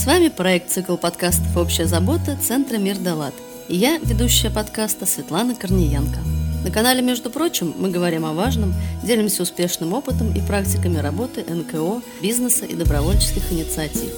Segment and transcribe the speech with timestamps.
[0.00, 3.34] С вами проект «Цикл подкастов «Общая забота» Центра «Мир Далат».
[3.68, 6.20] И я, ведущая подкаста Светлана Корниенко.
[6.64, 8.72] На канале, между прочим, мы говорим о важном,
[9.04, 14.10] делимся успешным опытом и практиками работы НКО, бизнеса и добровольческих инициатив,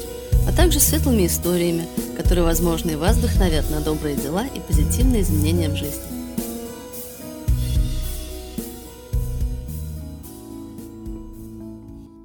[0.47, 5.69] а также светлыми историями, которые, возможно, и вас вдохновят на добрые дела и позитивные изменения
[5.69, 6.01] в жизни.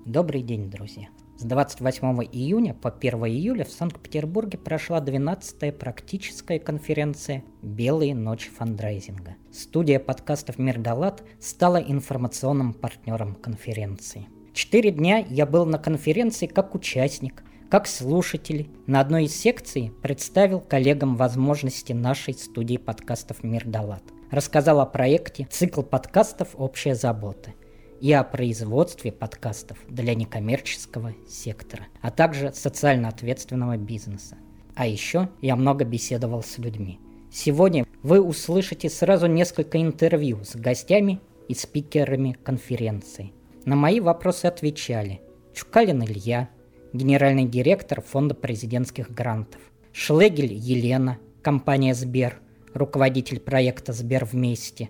[0.06, 1.08] Добрый день, друзья!
[1.40, 9.36] С 28 июня по 1 июля в Санкт-Петербурге прошла 12-я практическая конференция «Белые ночи фандрайзинга».
[9.52, 14.28] Студия подкастов «Мирдалат» стала информационным партнером конференции.
[14.54, 18.72] Четыре дня я был на конференции как участник, как слушатель.
[18.88, 24.02] На одной из секций представил коллегам возможности нашей студии подкастов «Мирдалат».
[24.32, 26.56] Рассказал о проекте «Цикл подкастов.
[26.56, 27.54] Общая забота»
[28.02, 34.38] и о производстве подкастов для некоммерческого сектора, а также социально ответственного бизнеса.
[34.76, 37.00] А еще я много беседовал с людьми.
[37.32, 43.34] Сегодня вы услышите сразу несколько интервью с гостями и спикерами конференции.
[43.66, 45.22] На мои вопросы отвечали
[45.54, 46.50] Чукалин Илья,
[46.94, 49.60] генеральный директор Фонда президентских грантов,
[49.92, 52.40] Шлегель Елена, компания Сбер,
[52.74, 54.90] руководитель проекта Сбер вместе,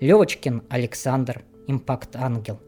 [0.00, 2.58] Левочкин Александр, Impact Ангел,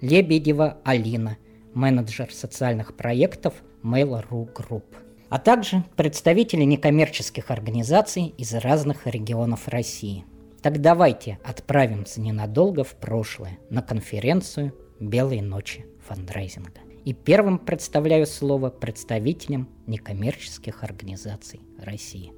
[0.00, 1.38] Лебедева Алина,
[1.74, 4.84] менеджер социальных проектов Mail.ru Group,
[5.28, 10.24] а также представители некоммерческих организаций из разных регионов России.
[10.60, 16.80] Так давайте отправимся ненадолго в прошлое на конференцию «Белые ночи фандрайзинга».
[17.04, 22.32] И первым представляю слово представителям некоммерческих организаций России.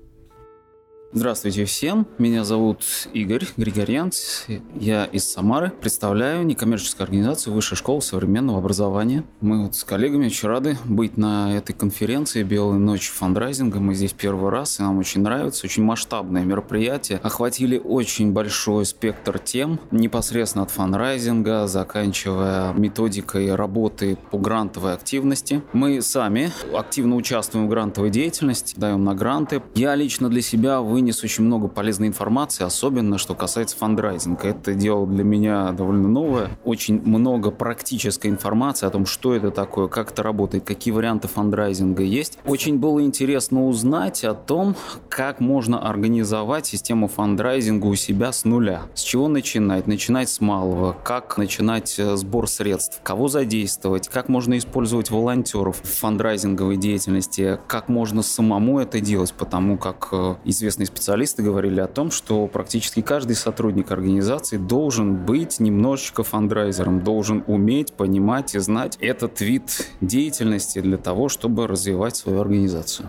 [1.12, 4.44] Здравствуйте всем, меня зовут Игорь Григорьянц,
[4.78, 9.25] я из Самары, представляю некоммерческую организацию Высшая школа современного образования.
[9.41, 13.81] Мы вот с коллегами очень рады быть на этой конференции «Белая ночь фандрайзинга».
[13.81, 17.19] Мы здесь первый раз, и нам очень нравится, очень масштабное мероприятие.
[17.25, 25.60] Охватили очень большой спектр тем, непосредственно от фандрайзинга, заканчивая методикой работы по грантовой активности.
[25.72, 29.60] Мы сами активно участвуем в грантовой деятельности, даем на гранты.
[29.75, 34.49] Я лично для себя вы вынес очень много полезной информации, особенно что касается фандрайзинга.
[34.49, 36.50] Это дело для меня довольно новое.
[36.62, 42.03] Очень много практической информации о том, что это такое, как это работает, какие варианты фандрайзинга
[42.03, 42.38] есть.
[42.44, 44.77] Очень было интересно узнать о том,
[45.09, 48.82] как можно организовать систему фандрайзинга у себя с нуля.
[48.94, 49.87] С чего начинать?
[49.87, 50.94] Начинать с малого.
[51.03, 53.00] Как начинать э, сбор средств?
[53.03, 54.09] Кого задействовать?
[54.09, 57.59] Как можно использовать волонтеров в фандрайзинговой деятельности?
[57.69, 59.32] Как можно самому это делать?
[59.32, 65.60] Потому как э, известный специалисты говорили о том, что практически каждый сотрудник организации должен быть
[65.60, 72.40] немножечко фандрайзером, должен уметь, понимать и знать этот вид деятельности для того, чтобы развивать свою
[72.40, 73.08] организацию.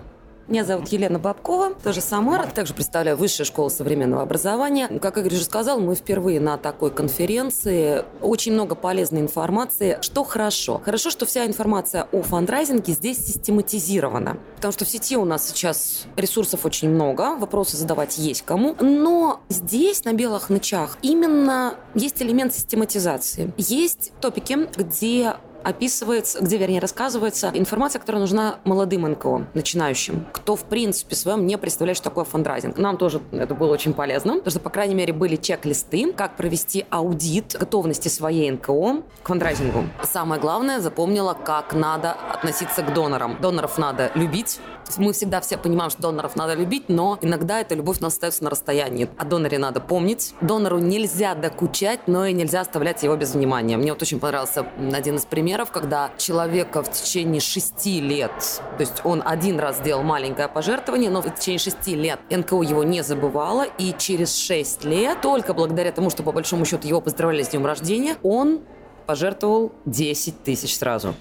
[0.51, 4.89] Меня зовут Елена Бабкова, тоже Самара, также представляю Высшую школу современного образования.
[5.00, 8.03] Как Игорь уже сказал, мы впервые на такой конференции.
[8.22, 9.97] Очень много полезной информации.
[10.01, 10.81] Что хорошо?
[10.84, 14.40] Хорошо, что вся информация о фандрайзинге здесь систематизирована.
[14.57, 18.75] Потому что в сети у нас сейчас ресурсов очень много, вопросы задавать есть кому.
[18.81, 23.53] Но здесь, на белых ночах, именно есть элемент систематизации.
[23.56, 30.63] Есть топики, где описывается, где, вернее, рассказывается информация, которая нужна молодым НКО, начинающим, кто, в
[30.66, 32.77] принципе, совсем не представляет, что такое фандрайзинг.
[32.77, 36.85] Нам тоже это было очень полезно, потому что, по крайней мере, были чек-листы, как провести
[36.89, 39.85] аудит готовности своей НКО к фандрайзингу.
[40.03, 43.38] Самое главное, запомнила, как надо относиться к донорам.
[43.41, 44.59] Доноров надо любить,
[44.97, 48.44] мы всегда все понимаем, что доноров надо любить, но иногда эта любовь у нас остается
[48.44, 49.09] на расстоянии.
[49.18, 50.34] О доноре надо помнить.
[50.41, 53.78] Донору нельзя докучать, но и нельзя оставлять его без внимания.
[53.78, 58.31] Мне вот очень понравился один из примеров когда человека в течение шести лет,
[58.78, 62.84] то есть он один раз сделал маленькое пожертвование, но в течение шести лет НКО его
[62.84, 67.44] не забывала, и через шесть лет, только благодаря тому, что по большому счету его поздравляли
[67.44, 68.62] с днем рождения, он
[69.06, 71.16] пожертвовал 10 тысяч сразу.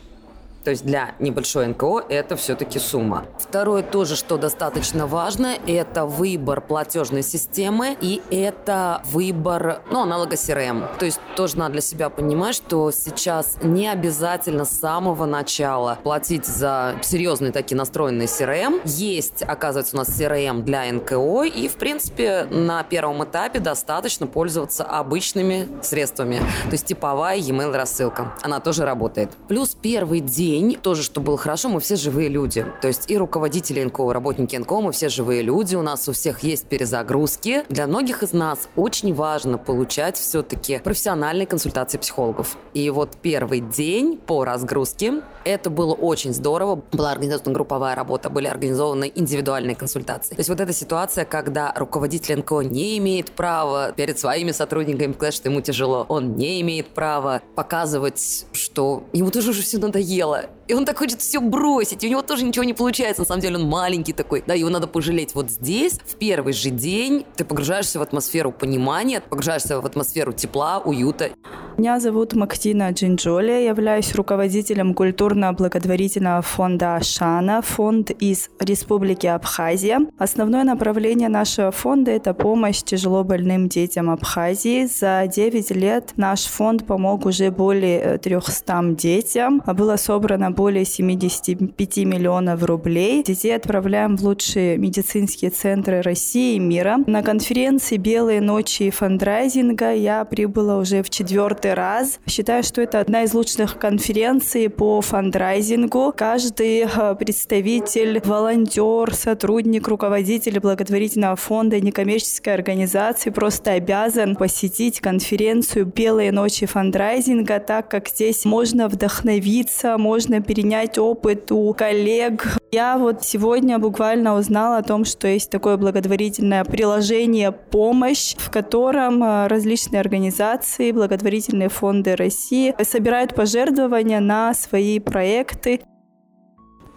[0.65, 3.25] То есть для небольшой НКО это все-таки сумма.
[3.39, 10.87] Второе тоже, что достаточно важно, это выбор платежной системы и это выбор, ну, аналога CRM.
[10.99, 16.47] То есть тоже надо для себя понимать, что сейчас не обязательно с самого начала платить
[16.47, 18.83] за серьезные такие настроенные CRM.
[18.85, 24.85] Есть, оказывается, у нас CRM для НКО, и, в принципе, на первом этапе достаточно пользоваться
[24.85, 26.39] обычными средствами.
[26.65, 28.35] То есть типовая e-mail рассылка.
[28.43, 29.31] Она тоже работает.
[29.49, 32.65] Плюс первый день день, тоже, что было хорошо, мы все живые люди.
[32.81, 36.43] То есть и руководители НКО, работники НКО, мы все живые люди, у нас у всех
[36.43, 37.65] есть перезагрузки.
[37.69, 42.57] Для многих из нас очень важно получать все-таки профессиональные консультации психологов.
[42.75, 46.83] И вот первый день по разгрузке, это было очень здорово.
[46.93, 50.35] Была организована групповая работа, были организованы индивидуальные консультации.
[50.35, 55.35] То есть вот эта ситуация, когда руководитель НКО не имеет права перед своими сотрудниками сказать,
[55.35, 60.40] что ему тяжело, он не имеет права показывать, что ему тоже уже все надоело.
[60.69, 63.23] И он так хочет все бросить, и у него тоже ничего не получается.
[63.23, 65.35] На самом деле он маленький такой, да, его надо пожалеть.
[65.35, 70.79] Вот здесь, в первый же день, ты погружаешься в атмосферу понимания, погружаешься в атмосферу тепла,
[70.79, 71.31] уюта.
[71.77, 80.01] Меня зовут Мактина Джинджоли, я являюсь руководителем культурно-благотворительного фонда «Ашана», фонд из Республики Абхазия.
[80.19, 84.87] Основное направление нашего фонда– это помощь тяжело больным детям Абхазии.
[84.87, 89.63] За 9 лет наш фонд помог уже более 300 детям.
[89.67, 93.23] Было собрано более 75 миллионов рублей.
[93.25, 96.99] Детей отправляем в лучшие медицинские центры России и мира.
[97.07, 102.21] На конференции «Белые ночи фандрайзинга» я прибыла уже в четвертый раз.
[102.29, 106.13] Считаю, что это одна из лучших конференций по фандрайзингу.
[106.17, 116.33] Каждый э, представитель, волонтер, сотрудник, руководитель благотворительного фонда, некоммерческой организации просто обязан посетить конференцию «Белые
[116.33, 122.59] ночи фандрайзинга», так как здесь можно вдохновиться, можно перенять опыт у коллег.
[122.73, 129.23] Я вот сегодня буквально узнала о том, что есть такое благотворительное приложение «Помощь», в котором
[129.23, 135.81] э, различные организации, благотворительные фонды России собирают пожертвования на свои проекты.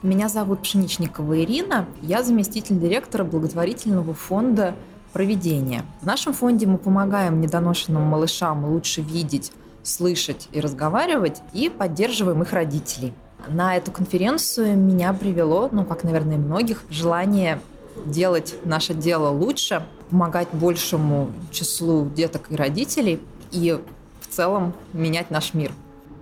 [0.03, 1.85] Меня зовут Пшеничникова Ирина.
[2.01, 4.75] Я заместитель директора благотворительного фонда
[5.13, 5.83] «Проведение».
[6.01, 12.53] В нашем фонде мы помогаем недоношенным малышам лучше видеть, слышать и разговаривать, и поддерживаем их
[12.53, 13.13] родителей.
[13.47, 17.61] На эту конференцию меня привело, ну, как, наверное, многих, желание
[18.05, 23.21] делать наше дело лучше, помогать большему числу деток и родителей
[23.51, 23.79] и
[24.21, 25.71] в целом менять наш мир.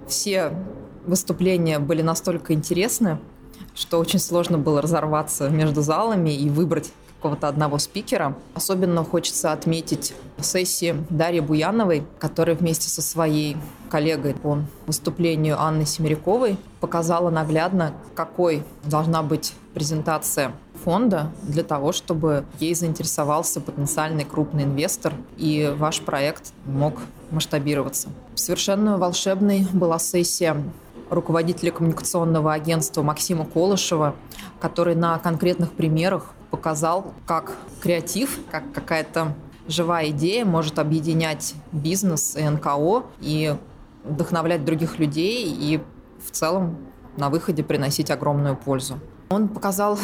[0.07, 0.51] Все
[1.05, 3.19] выступления были настолько интересны,
[3.75, 6.91] что очень сложно было разорваться между залами и выбрать
[7.21, 8.35] какого-то одного спикера.
[8.55, 13.57] Особенно хочется отметить сессии Дарьи Буяновой, которая вместе со своей
[13.91, 14.57] коллегой по
[14.87, 20.53] выступлению Анны Семеряковой показала наглядно, какой должна быть презентация
[20.83, 26.95] фонда для того, чтобы ей заинтересовался потенциальный крупный инвестор и ваш проект мог
[27.29, 28.09] масштабироваться.
[28.33, 30.57] Совершенно волшебной была сессия
[31.11, 34.15] руководителя коммуникационного агентства Максима Колышева,
[34.59, 39.33] который на конкретных примерах показал, как креатив, как какая-то
[39.67, 43.55] живая идея может объединять бизнес и НКО и
[44.03, 45.81] вдохновлять других людей и
[46.23, 46.77] в целом
[47.17, 48.99] на выходе приносить огромную пользу.
[49.29, 49.97] Он показал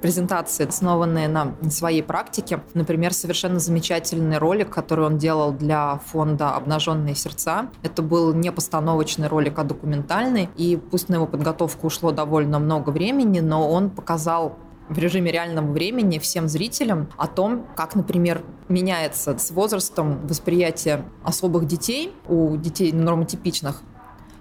[0.00, 2.60] презентации, основанные на своей практике.
[2.74, 7.68] Например, совершенно замечательный ролик, который он делал для фонда «Обнаженные сердца».
[7.84, 10.48] Это был не постановочный ролик, а документальный.
[10.56, 14.56] И пусть на его подготовку ушло довольно много времени, но он показал
[14.92, 21.66] в режиме реального времени всем зрителям о том, как, например, меняется с возрастом восприятие особых
[21.66, 23.82] детей у детей нормотипичных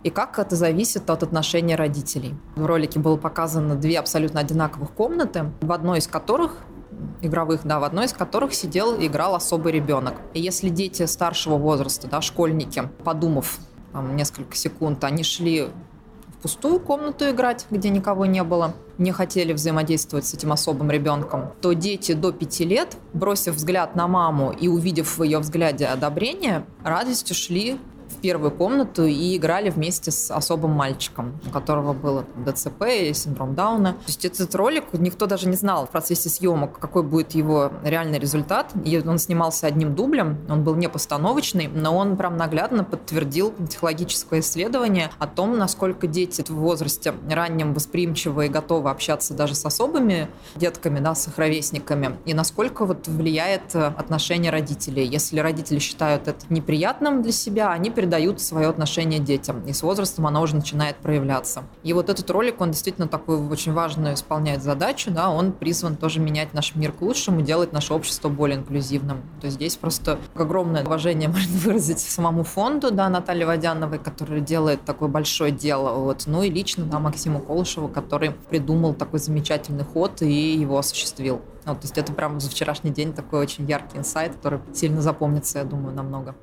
[0.03, 2.35] и как это зависит от отношения родителей.
[2.55, 6.57] В ролике было показано две абсолютно одинаковых комнаты, в одной из которых
[7.21, 10.15] игровых, да, в одной из которых сидел и играл особый ребенок.
[10.33, 13.59] И если дети старшего возраста, да, школьники, подумав
[13.91, 15.69] там, несколько секунд, они шли
[16.41, 21.73] пустую комнату играть, где никого не было, не хотели взаимодействовать с этим особым ребенком, то
[21.73, 27.35] дети до пяти лет, бросив взгляд на маму и увидев в ее взгляде одобрение, радостью
[27.35, 27.79] шли
[28.21, 33.93] первую комнату и играли вместе с особым мальчиком, у которого было ДЦП и синдром Дауна.
[33.93, 38.19] То есть этот ролик никто даже не знал в процессе съемок, какой будет его реальный
[38.19, 38.71] результат.
[38.85, 44.39] И он снимался одним дублем, он был не постановочный, но он прям наглядно подтвердил психологическое
[44.39, 50.29] исследование о том, насколько дети в возрасте раннем восприимчивы и готовы общаться даже с особыми
[50.55, 55.05] детками, да, с их ровесниками, и насколько вот влияет отношение родителей.
[55.05, 59.63] Если родители считают это неприятным для себя, они передают передают свое отношение детям.
[59.65, 61.63] И с возрастом оно уже начинает проявляться.
[61.83, 66.19] И вот этот ролик, он действительно такую очень важную исполняет задачу, да, он призван тоже
[66.19, 69.21] менять наш мир к лучшему, делать наше общество более инклюзивным.
[69.39, 74.83] То есть здесь просто огромное уважение можно выразить самому фонду, да, Наталье Водяновой, который делает
[74.83, 80.21] такое большое дело, вот, ну и лично, да, Максиму Колышеву, который придумал такой замечательный ход
[80.21, 81.41] и его осуществил.
[81.65, 85.59] Вот, то есть это прям за вчерашний день такой очень яркий инсайт, который сильно запомнится,
[85.59, 86.35] я думаю, намного.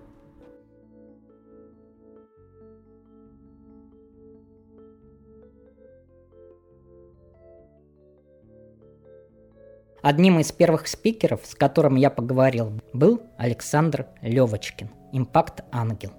[10.02, 16.12] Одним из первых спикеров, с которым я поговорил, был Александр Левочкин, импакт-ангел.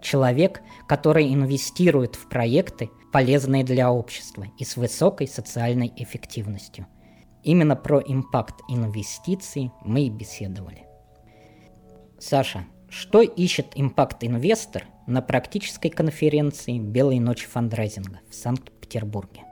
[0.00, 6.86] Человек, который инвестирует в проекты, полезные для общества и с высокой социальной эффективностью.
[7.42, 10.86] Именно про импакт инвестиций мы и беседовали.
[12.18, 19.42] Саша, что ищет импакт-инвестор на практической конференции «Белые ночи фандрайзинга» в Санкт-Петербурге?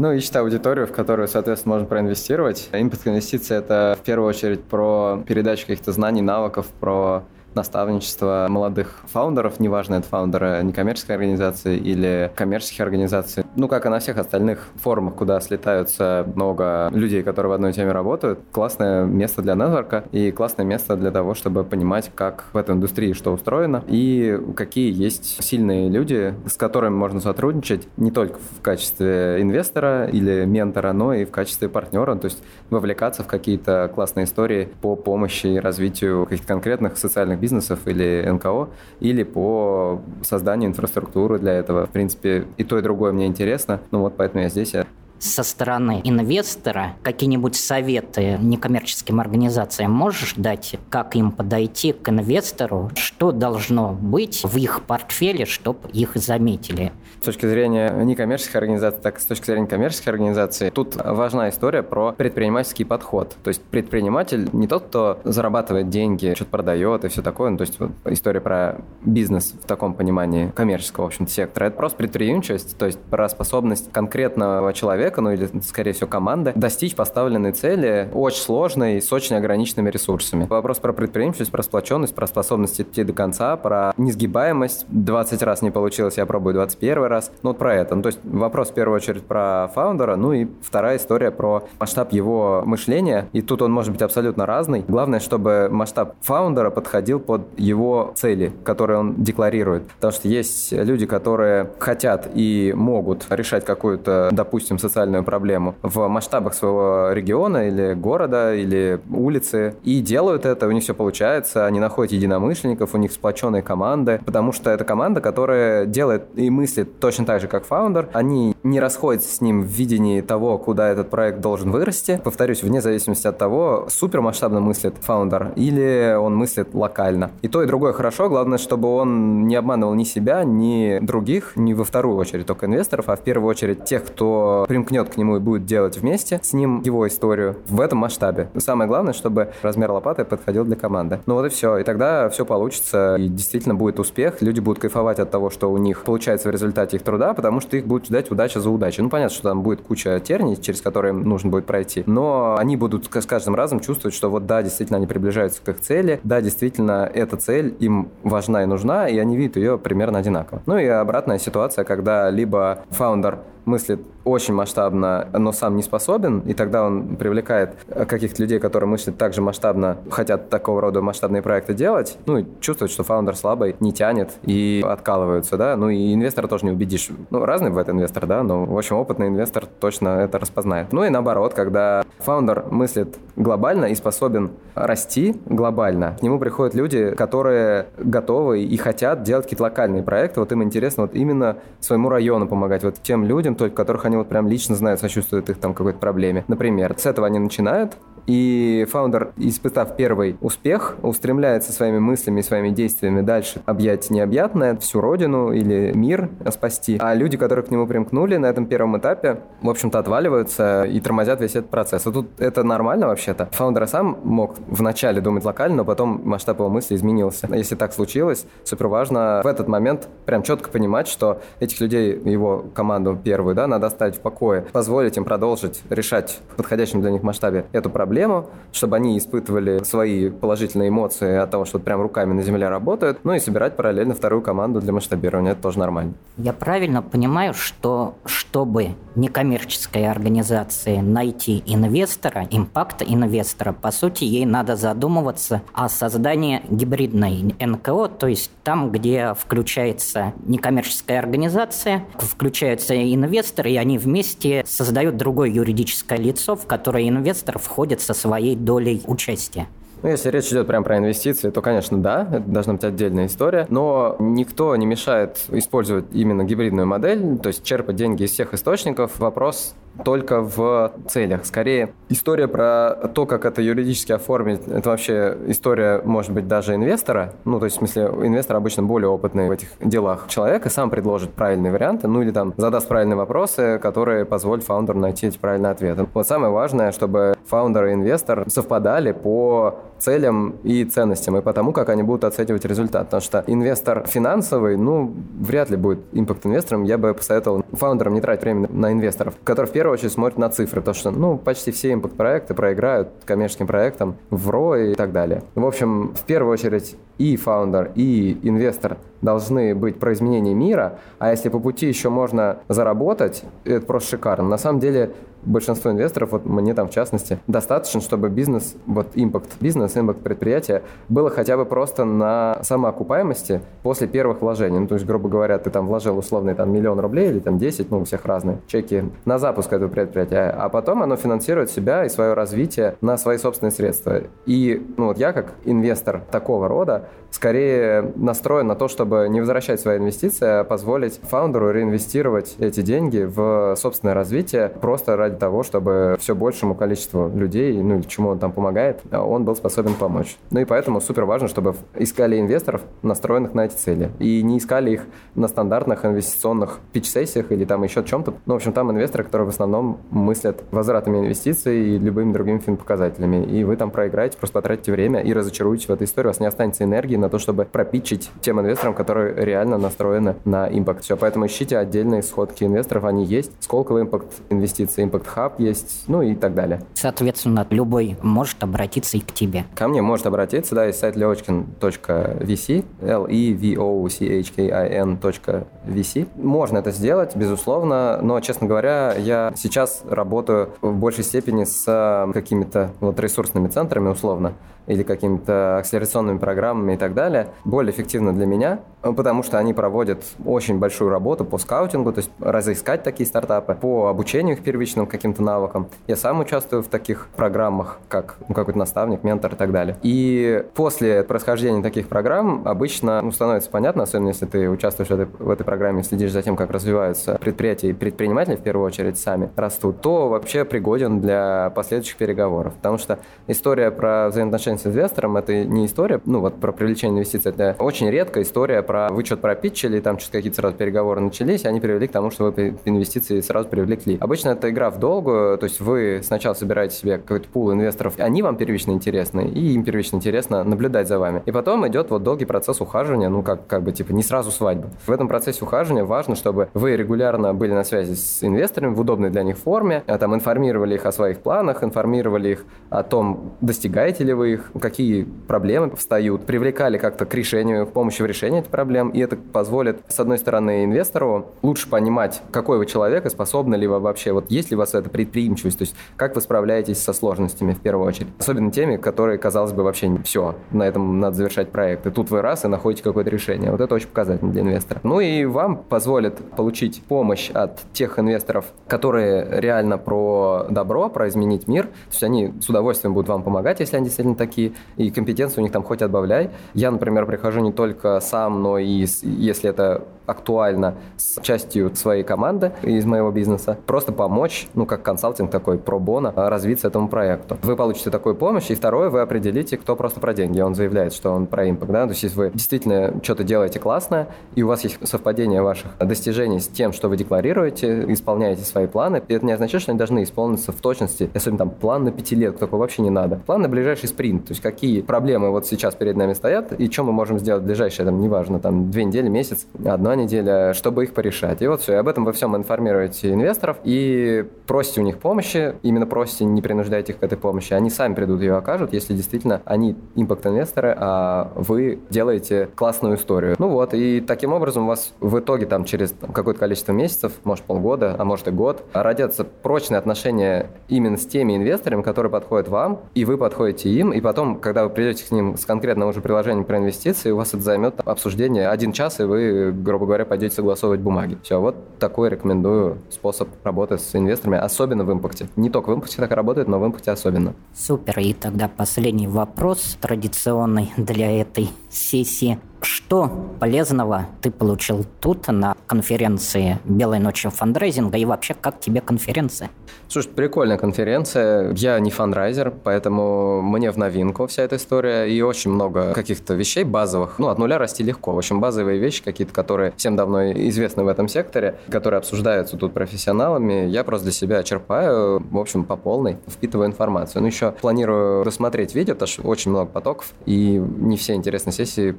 [0.00, 2.70] Ну, ищет аудиторию, в которую, соответственно, можно проинвестировать.
[2.72, 9.60] Импакт инвестиции– это в первую очередь про передачу каких-то знаний, навыков, про наставничество молодых фаундеров,
[9.60, 13.44] неважно, это фаундеры некоммерческой организации или коммерческих организаций.
[13.56, 17.92] Ну, как и на всех остальных форумах, куда слетаются много людей, которые в одной теме
[17.92, 18.40] работают.
[18.52, 23.12] Классное место для нетворка и классное место для того, чтобы понимать, как в этой индустрии
[23.12, 29.38] что устроено и какие есть сильные люди, с которыми можно сотрудничать не только в качестве
[29.40, 34.68] инвестора или ментора, но и в качестве партнера, то есть вовлекаться в какие-то классные истории
[34.80, 38.68] по помощи и развитию каких-то конкретных социальных бизнесов или НКО,
[39.00, 41.86] или по созданию инфраструктуры для этого.
[41.86, 43.80] В принципе, и то, и другое мне интересно.
[43.90, 44.74] Ну вот поэтому я здесь
[45.20, 53.30] со стороны инвестора какие-нибудь советы некоммерческим организациям можешь дать, как им подойти к инвестору, что
[53.30, 56.92] должно быть в их портфеле, чтобы их заметили?
[57.20, 61.82] С точки зрения некоммерческих организаций, так и с точки зрения коммерческих организаций, тут важна история
[61.82, 63.36] про предпринимательский подход.
[63.44, 67.50] То есть предприниматель не тот, кто зарабатывает деньги, что-то продает и все такое.
[67.50, 71.66] Ну, то есть вот, история про бизнес в таком понимании коммерческого, в общем-то, сектора.
[71.66, 76.52] Это просто предприимчивость, то есть про способность конкретного человека человека, ну или, скорее всего, команды,
[76.54, 80.46] достичь поставленной цели очень сложной, с очень ограниченными ресурсами.
[80.46, 84.86] Вопрос про предприимчивость, про сплоченность, про способность идти до конца, про несгибаемость.
[84.88, 87.32] 20 раз не получилось, я пробую 21 раз.
[87.42, 87.94] Ну вот про это.
[87.94, 92.12] Ну, то есть вопрос в первую очередь про фаундера, ну и вторая история про масштаб
[92.12, 93.28] его мышления.
[93.32, 94.84] И тут он может быть абсолютно разный.
[94.86, 99.88] Главное, чтобы масштаб фаундера подходил под его цели, которые он декларирует.
[99.88, 106.08] Потому что есть люди, которые хотят и могут решать какую-то, допустим, социальную социальную проблему в
[106.08, 111.80] масштабах своего региона или города, или улицы, и делают это, у них все получается, они
[111.80, 117.24] находят единомышленников, у них сплоченные команды, потому что это команда, которая делает и мыслит точно
[117.24, 121.40] так же, как фаундер, они не расходятся с ним в видении того, куда этот проект
[121.40, 127.30] должен вырасти, повторюсь, вне зависимости от того, супер масштабно мыслит фаундер или он мыслит локально.
[127.40, 131.72] И то, и другое хорошо, главное, чтобы он не обманывал ни себя, ни других, не
[131.72, 135.36] во вторую очередь только инвесторов, а в первую очередь тех, кто примкнет примкнет к нему
[135.36, 138.48] и будет делать вместе с ним его историю в этом масштабе.
[138.58, 141.20] Самое главное, чтобы размер лопаты подходил для команды.
[141.26, 141.78] Ну вот и все.
[141.78, 144.42] И тогда все получится, и действительно будет успех.
[144.42, 147.76] Люди будут кайфовать от того, что у них получается в результате их труда, потому что
[147.76, 149.02] их будет ждать удача за удачей.
[149.02, 152.76] Ну понятно, что там будет куча терний, через которые им нужно будет пройти, но они
[152.76, 156.40] будут с каждым разом чувствовать, что вот да, действительно они приближаются к их цели, да,
[156.40, 160.62] действительно эта цель им важна и нужна, и они видят ее примерно одинаково.
[160.66, 166.54] Ну и обратная ситуация, когда либо фаундер мыслит очень масштабно, но сам не способен, и
[166.54, 167.74] тогда он привлекает
[168.06, 172.92] каких-то людей, которые мыслят также масштабно, хотят такого рода масштабные проекты делать, ну и чувствуют,
[172.92, 177.08] что фаундер слабый, не тянет и откалываются, да, ну и инвестора тоже не убедишь.
[177.30, 180.92] Ну, разный бывает инвестор, да, но, в общем, опытный инвестор точно это распознает.
[180.92, 187.14] Ну и наоборот, когда фаундер мыслит глобально и способен расти глобально, к нему приходят люди,
[187.14, 192.46] которые готовы и хотят делать какие-то локальные проекты, вот им интересно вот именно своему району
[192.46, 195.98] помогать, вот тем людям, только которых они вот прям лично знают, сочувствуют их там какой-то
[195.98, 196.44] проблеме.
[196.48, 197.96] Например, с этого они начинают,
[198.26, 205.00] и фаундер, испытав первый успех, устремляется своими мыслями и своими действиями дальше объять необъятное, всю
[205.00, 206.98] родину или мир спасти.
[207.00, 211.40] А люди, которые к нему примкнули на этом первом этапе, в общем-то, отваливаются и тормозят
[211.40, 212.06] весь этот процесс.
[212.06, 213.48] А тут это нормально вообще-то.
[213.52, 217.48] Фаундер сам мог вначале думать локально, но потом масштаб его мысли изменился.
[217.54, 222.64] Если так случилось, супер важно в этот момент прям четко понимать, что этих людей, его
[222.74, 227.22] команду первую, да, надо оставить в покое, позволить им продолжить решать в подходящем для них
[227.22, 232.32] масштабе эту проблему, проблему, чтобы они испытывали свои положительные эмоции от того, что прям руками
[232.32, 235.52] на земле работают, ну и собирать параллельно вторую команду для масштабирования.
[235.52, 236.14] Это тоже нормально.
[236.36, 244.74] Я правильно понимаю, что чтобы некоммерческой организации найти инвестора, импакт инвестора, по сути, ей надо
[244.74, 253.76] задумываться о создании гибридной НКО, то есть там, где включается некоммерческая организация, включаются инвесторы, и
[253.76, 259.68] они вместе создают другое юридическое лицо, в которое инвестор входит со своей долей участия.
[260.02, 263.66] Ну, если речь идет прямо про инвестиции, то, конечно, да, это должна быть отдельная история,
[263.68, 269.18] но никто не мешает использовать именно гибридную модель, то есть черпать деньги из всех источников.
[269.18, 269.74] Вопрос
[270.04, 271.44] только в целях.
[271.44, 277.34] Скорее, история про то, как это юридически оформить, это вообще история, может быть, даже инвестора.
[277.44, 280.26] Ну, то есть, в смысле, инвестор обычно более опытный в этих делах.
[280.28, 284.98] Человек и сам предложит правильные варианты, ну или там задаст правильные вопросы, которые позволят фаундеру
[284.98, 286.06] найти эти правильные ответы.
[286.12, 291.72] Вот самое важное, чтобы фаундер и инвестор совпадали по целям и ценностям, и по тому,
[291.72, 293.06] как они будут оценивать результат.
[293.06, 296.84] Потому что инвестор финансовый, ну, вряд ли будет импакт-инвестором.
[296.84, 300.50] Я бы посоветовал фаундерам не тратить время на инвесторов, которые в первую очередь смотрят на
[300.50, 305.42] цифры, потому что, ну, почти все импакт-проекты проиграют коммерческим проектам в ROI и так далее.
[305.54, 311.30] В общем, в первую очередь и фаундер, и инвестор должны быть про изменение мира, а
[311.30, 314.50] если по пути еще можно заработать, это просто шикарно.
[314.50, 319.50] На самом деле большинство инвесторов, вот мне там в частности, достаточно, чтобы бизнес, вот импакт
[319.60, 324.80] бизнес, импакт предприятия было хотя бы просто на самоокупаемости после первых вложений.
[324.80, 327.90] Ну, то есть, грубо говоря, ты там вложил условный там миллион рублей или там 10,
[327.90, 332.08] ну, у всех разные чеки на запуск этого предприятия, а потом оно финансирует себя и
[332.08, 334.22] свое развитие на свои собственные средства.
[334.46, 339.80] И, ну, вот я как инвестор такого рода скорее настроен на то, чтобы не возвращать
[339.80, 346.16] свои инвестиции, а позволить фаундеру реинвестировать эти деньги в собственное развитие просто ради того, чтобы
[346.18, 350.36] все большему количеству людей, ну чему он там помогает, он был способен помочь.
[350.50, 354.10] Ну и поэтому супер важно, чтобы искали инвесторов, настроенных на эти цели.
[354.18, 358.34] И не искали их на стандартных инвестиционных пич-сессиях или там еще чем-то.
[358.46, 363.44] Ну, в общем, там инвесторы, которые в основном мыслят возвратами инвестиций и любыми другими финпоказателями.
[363.44, 366.28] И вы там проиграете, просто потратите время и разочаруете в этой истории.
[366.28, 370.68] У вас не останется энергии на то, чтобы пропичить тем инвесторам, которые реально настроены на
[370.68, 371.04] импакт.
[371.04, 373.52] Все, поэтому ищите отдельные сходки инвесторов, они есть.
[373.60, 376.82] Сколько импакт инвестиций, импакт хаб есть, ну и так далее.
[376.94, 379.64] Соответственно, любой может обратиться и к тебе.
[379.74, 384.62] Ко мне может обратиться, да, есть сайт levочкин.vc, l e v o c h k
[384.62, 386.28] i n.vc.
[386.36, 392.92] Можно это сделать, безусловно, но, честно говоря, я сейчас работаю в большей степени с какими-то
[393.00, 394.54] вот ресурсными центрами, условно,
[394.86, 400.22] или какими-то акселерационными программами и так далее, более эффективно для меня, потому что они проводят
[400.44, 405.42] очень большую работу по скаутингу, то есть разыскать такие стартапы, по обучению их первичным каким-то
[405.42, 405.88] навыкам.
[406.06, 409.96] Я сам участвую в таких программах, как ну, какой-то наставник, ментор и так далее.
[410.02, 415.26] И после происхождения таких программ обычно ну, становится понятно, особенно если ты участвуешь в этой,
[415.26, 419.50] в этой программе, следишь за тем, как развиваются предприятия и предприниматели, в первую очередь, сами
[419.56, 422.74] растут, то вообще пригоден для последующих переговоров.
[422.74, 427.52] Потому что история про взаимоотношения с инвестором это не история, ну вот про привлечение инвестиций,
[427.52, 431.68] это очень редкая история про вы что-то пропитчили, там что-то какие-то сразу переговоры начались, и
[431.68, 434.18] они привели к тому, что вы инвестиции сразу привлекли.
[434.20, 438.42] Обычно это игра в долгую, то есть вы сначала собираете себе какой-то пул инвесторов, они
[438.42, 441.42] вам первично интересны, и им первично интересно наблюдать за вами.
[441.46, 444.90] И потом идет вот долгий процесс ухаживания, ну как, как бы типа не сразу свадьба.
[445.06, 449.30] В этом процессе ухаживания важно, чтобы вы регулярно были на связи с инвесторами в удобной
[449.30, 454.24] для них форме, а там информировали их о своих планах, информировали их о том, достигаете
[454.24, 458.70] ли вы их, какие проблемы встают, привлекали как-то к решению, к помощи в решении этих
[458.70, 463.76] проблем, и это позволит, с одной стороны, инвестору лучше понимать, какой вы человек и способны
[463.76, 467.02] ли вы вообще, вот есть ли у вас эта предприимчивость, то есть как вы справляетесь
[467.02, 468.28] со сложностями в первую очередь.
[468.38, 472.06] Особенно теми, которые, казалось бы, вообще все, на этом надо завершать проект.
[472.06, 473.70] И тут вы раз и находите какое-то решение.
[473.70, 475.00] Вот это очень показательно для инвестора.
[475.02, 481.68] Ну и вам позволит получить помощь от тех инвесторов, которые реально про добро, про изменить
[481.68, 481.86] мир.
[481.86, 485.62] То есть они с удовольствием будут вам помогать, если они действительно такие и компетенции у
[485.62, 486.50] них там хоть отбавляй.
[486.74, 492.72] Я, например, прихожу не только сам, но и если это актуально с частью своей команды
[492.82, 497.58] из моего бизнеса, просто помочь, ну, как консалтинг такой, про бона, развиться этому проекту.
[497.62, 500.60] Вы получите такую помощь, и второе, вы определите, кто просто про деньги.
[500.60, 504.28] Он заявляет, что он про импакт, да, то есть если вы действительно что-то делаете классное,
[504.54, 509.22] и у вас есть совпадение ваших достижений с тем, что вы декларируете, исполняете свои планы,
[509.26, 512.58] это не означает, что они должны исполниться в точности, особенно там план на пяти лет,
[512.58, 513.36] такого вообще не надо.
[513.46, 517.04] План на ближайший спринт, то есть какие проблемы вот сейчас перед нами стоят, и что
[517.04, 521.14] мы можем сделать в ближайшие, там, неважно, там, две недели, месяц, одна неделя, чтобы их
[521.14, 521.62] порешать.
[521.62, 525.74] И вот все, и об этом во всем информируете инвесторов и просите у них помощи,
[525.82, 529.62] именно просите, не принуждайте их к этой помощи, они сами придут ее окажут, если действительно
[529.64, 533.56] они импакт-инвесторы, а вы делаете классную историю.
[533.58, 537.64] Ну вот, и таким образом у вас в итоге там через какое-то количество месяцев, может
[537.64, 543.00] полгода, а может и год, родятся прочные отношения именно с теми инвесторами, которые подходят вам,
[543.14, 546.64] и вы подходите им, и потом, когда вы придете к ним с конкретным уже приложением
[546.64, 551.00] про инвестиции, у вас это займет обсуждение один час, и вы, грубо говоря, пойдете согласовывать
[551.00, 551.38] бумаги.
[551.42, 555.48] Все, вот такой рекомендую способ работы с инвесторами, особенно в импакте.
[555.56, 557.54] Не только в импакте так работает, но в импакте особенно.
[557.74, 558.18] Супер.
[558.18, 562.58] И тогда последний вопрос, традиционный для этой сессии.
[562.82, 569.70] Что полезного ты получил тут на конференции «Белой ночи фандрайзинга» и вообще как тебе конференция?
[570.08, 571.72] Слушай, прикольная конференция.
[571.74, 575.26] Я не фандрайзер, поэтому мне в новинку вся эта история.
[575.26, 577.38] И очень много каких-то вещей базовых.
[577.38, 578.32] Ну, от нуля расти легко.
[578.32, 582.92] В общем, базовые вещи какие-то, которые всем давно известны в этом секторе, которые обсуждаются тут
[582.94, 587.42] профессионалами, я просто для себя черпаю, в общем, по полной, впитываю информацию.
[587.42, 592.16] Ну, еще планирую досмотреть видео, потому что очень много потоков, и не все интересные сессии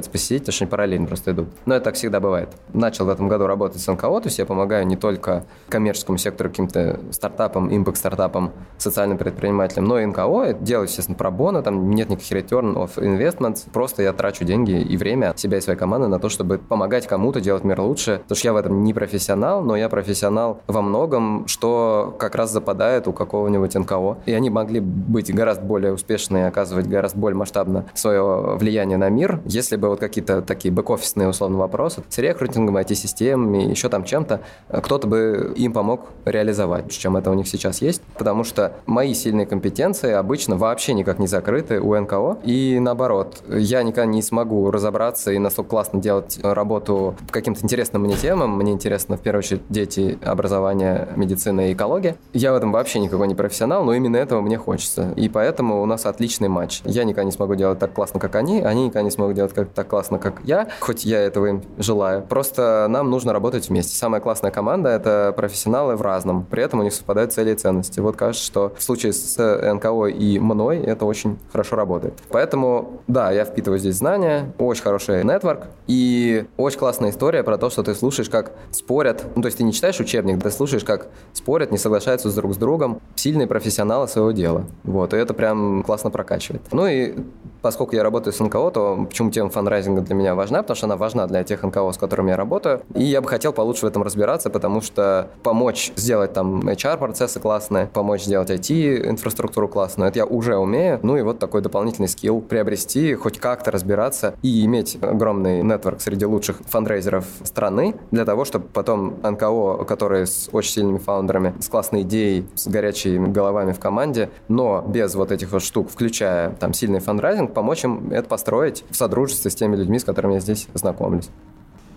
[0.00, 1.48] получается посетить, потому что они параллельно просто идут.
[1.66, 2.48] Но это так всегда бывает.
[2.72, 6.50] Начал в этом году работать с НКО, то есть я помогаю не только коммерческому сектору,
[6.50, 10.42] каким-то стартапам, импакт-стартапам, социальным предпринимателям, но и НКО.
[10.44, 14.96] Это делаю, естественно, пробона, там нет никаких return of investments, просто я трачу деньги и
[14.96, 18.48] время себя и своей команды на то, чтобы помогать кому-то делать мир лучше, потому что
[18.48, 23.12] я в этом не профессионал, но я профессионал во многом, что как раз западает у
[23.12, 24.18] какого-нибудь НКО.
[24.26, 29.08] И они могли быть гораздо более успешны и оказывать гораздо более масштабно свое влияние на
[29.08, 34.40] мир, если бы вот какие-то такие бэк-офисные условно вопросы с рекрутингом, IT-системами, еще там чем-то,
[34.68, 39.46] кто-то бы им помог реализовать, чем это у них сейчас есть, потому что мои сильные
[39.46, 45.32] компетенции обычно вообще никак не закрыты у НКО, и наоборот, я никогда не смогу разобраться
[45.32, 49.62] и настолько классно делать работу по каким-то интересным мне темам, мне интересно в первую очередь
[49.68, 52.16] дети, образование, медицина и экология.
[52.32, 55.86] Я в этом вообще никакой не профессионал, но именно этого мне хочется, и поэтому у
[55.86, 56.80] нас отличный матч.
[56.84, 59.79] Я никогда не смогу делать так классно, как они, они никогда не смогут делать как
[59.80, 62.20] так классно, как я, хоть я этого им желаю.
[62.22, 63.96] Просто нам нужно работать вместе.
[63.96, 66.44] Самая классная команда— это профессионалы в разном.
[66.44, 67.98] При этом у них совпадают цели и ценности.
[68.00, 72.12] Вот кажется, что в случае с НКО и мной это очень хорошо работает.
[72.28, 77.70] Поэтому, да, я впитываю здесь знания, очень хороший нетворк и очень классная история про то,
[77.70, 79.24] что ты слушаешь, как спорят.
[79.34, 82.58] Ну, то есть ты не читаешь учебник, ты слушаешь, как спорят, не соглашаются друг с
[82.58, 84.66] другом сильные профессионалы своего дела.
[84.84, 86.60] Вот, и это прям классно прокачивает.
[86.70, 87.14] Ну и
[87.62, 90.62] поскольку я работаю с НКО, то почему тема фандрайзинга для меня важна?
[90.62, 92.82] Потому что она важна для тех НКО, с которыми я работаю.
[92.94, 97.86] И я бы хотел получше в этом разбираться, потому что помочь сделать там HR-процессы классные,
[97.86, 101.00] помочь сделать IT-инфраструктуру классную, это я уже умею.
[101.02, 106.26] Ну и вот такой дополнительный скилл приобрести, хоть как-то разбираться и иметь огромный нетворк среди
[106.26, 112.02] лучших фандрейзеров страны для того, чтобы потом НКО, которые с очень сильными фаундерами, с классной
[112.02, 117.00] идеей, с горячими головами в команде, но без вот этих вот штук, включая там сильный
[117.00, 121.28] фандрайзинг, помочь им это построить в содружестве с теми людьми, с которыми я здесь знакомлюсь.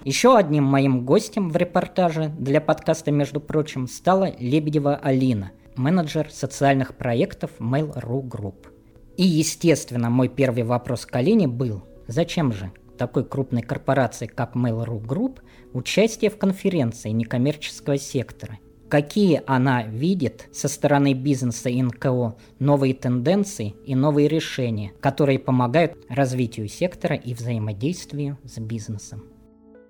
[0.04, 6.96] Еще одним моим гостем в репортаже для подкаста, между прочим, стала Лебедева Алина, менеджер социальных
[6.96, 8.68] проектов Mail.ru Group.
[9.16, 15.02] И, естественно, мой первый вопрос к Алине был, зачем же такой крупной корпорации, как Mail.ru
[15.02, 15.40] Group,
[15.72, 18.60] участие в конференции некоммерческого сектора?
[18.94, 25.98] Какие она видит со стороны бизнеса и НКО новые тенденции и новые решения, которые помогают
[26.10, 29.33] развитию сектора и взаимодействию с бизнесом?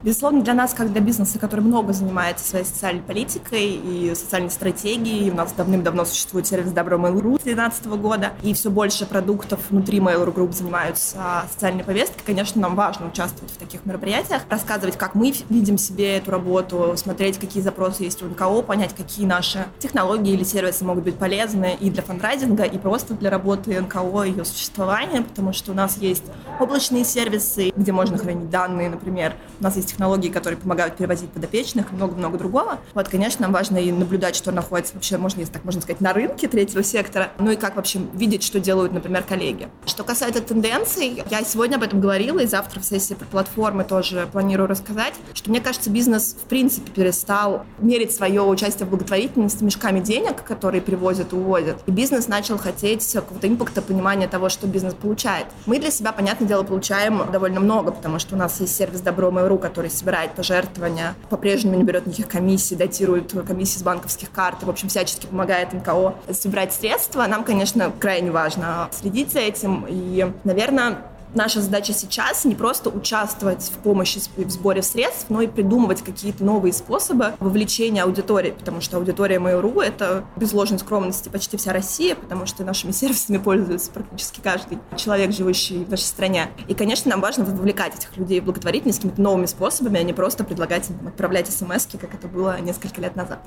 [0.03, 5.31] Безусловно, для нас, как для бизнеса, который много занимается своей социальной политикой и социальной стратегией,
[5.31, 9.99] у нас давным-давно существует сервис Добро Mail.ru с 2012 года, и все больше продуктов внутри
[9.99, 15.33] Mail.ru Group занимаются социальной повесткой, конечно, нам важно участвовать в таких мероприятиях, рассказывать, как мы
[15.47, 20.43] видим себе эту работу, смотреть, какие запросы есть у НКО, понять, какие наши технологии или
[20.43, 25.21] сервисы могут быть полезны и для фандрайзинга, и просто для работы НКО и ее существования,
[25.21, 26.25] потому что у нас есть
[26.59, 29.35] облачные сервисы, где можно хранить данные, например.
[29.61, 32.79] У нас есть технологии, которые помогают перевозить подопечных и много-много другого.
[32.93, 36.13] Вот, конечно, нам важно и наблюдать, что находится вообще, можно, если так можно сказать, на
[36.13, 39.69] рынке третьего сектора, ну и как вообще видеть, что делают, например, коллеги.
[39.85, 44.27] Что касается тенденций, я сегодня об этом говорила, и завтра в сессии про платформы тоже
[44.31, 49.99] планирую рассказать, что мне кажется, бизнес в принципе перестал мерить свое участие в благотворительности мешками
[49.99, 51.77] денег, которые привозят и увозят.
[51.85, 55.45] И бизнес начал хотеть какого-то импакта, понимания того, что бизнес получает.
[55.65, 59.59] Мы для себя, понятное дело, получаем довольно много, потому что у нас есть сервис Добро.Mail.ru,
[59.59, 64.69] который который собирает пожертвования, по-прежнему не берет никаких комиссий, датирует комиссии с банковских карт, в
[64.69, 67.25] общем, всячески помогает НКО собирать средства.
[67.27, 70.99] Нам, конечно, крайне важно следить за этим, и, наверное,
[71.33, 76.43] наша задача сейчас не просто участвовать в помощи в сборе средств, но и придумывать какие-то
[76.43, 82.15] новые способы вовлечения аудитории, потому что аудитория Mail.ru— это без ложной скромности почти вся Россия,
[82.15, 86.49] потому что нашими сервисами пользуется практически каждый человек, живущий в нашей стране.
[86.67, 90.43] И, конечно, нам важно вовлекать этих людей в благотворительность какими-то новыми способами, а не просто
[90.43, 93.39] предлагать им отправлять смс как это было несколько лет назад.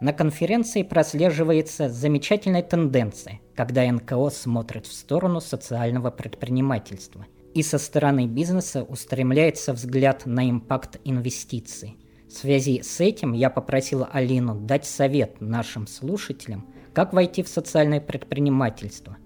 [0.00, 7.26] На конференции прослеживается замечательная тенденция, когда НКО смотрит в сторону социального предпринимательства.
[7.54, 11.96] И со стороны бизнеса устремляется взгляд на импакт инвестиций.
[12.28, 18.00] В связи с этим я попросил Алину дать совет нашим слушателям, как войти в социальное
[18.00, 19.16] предпринимательство,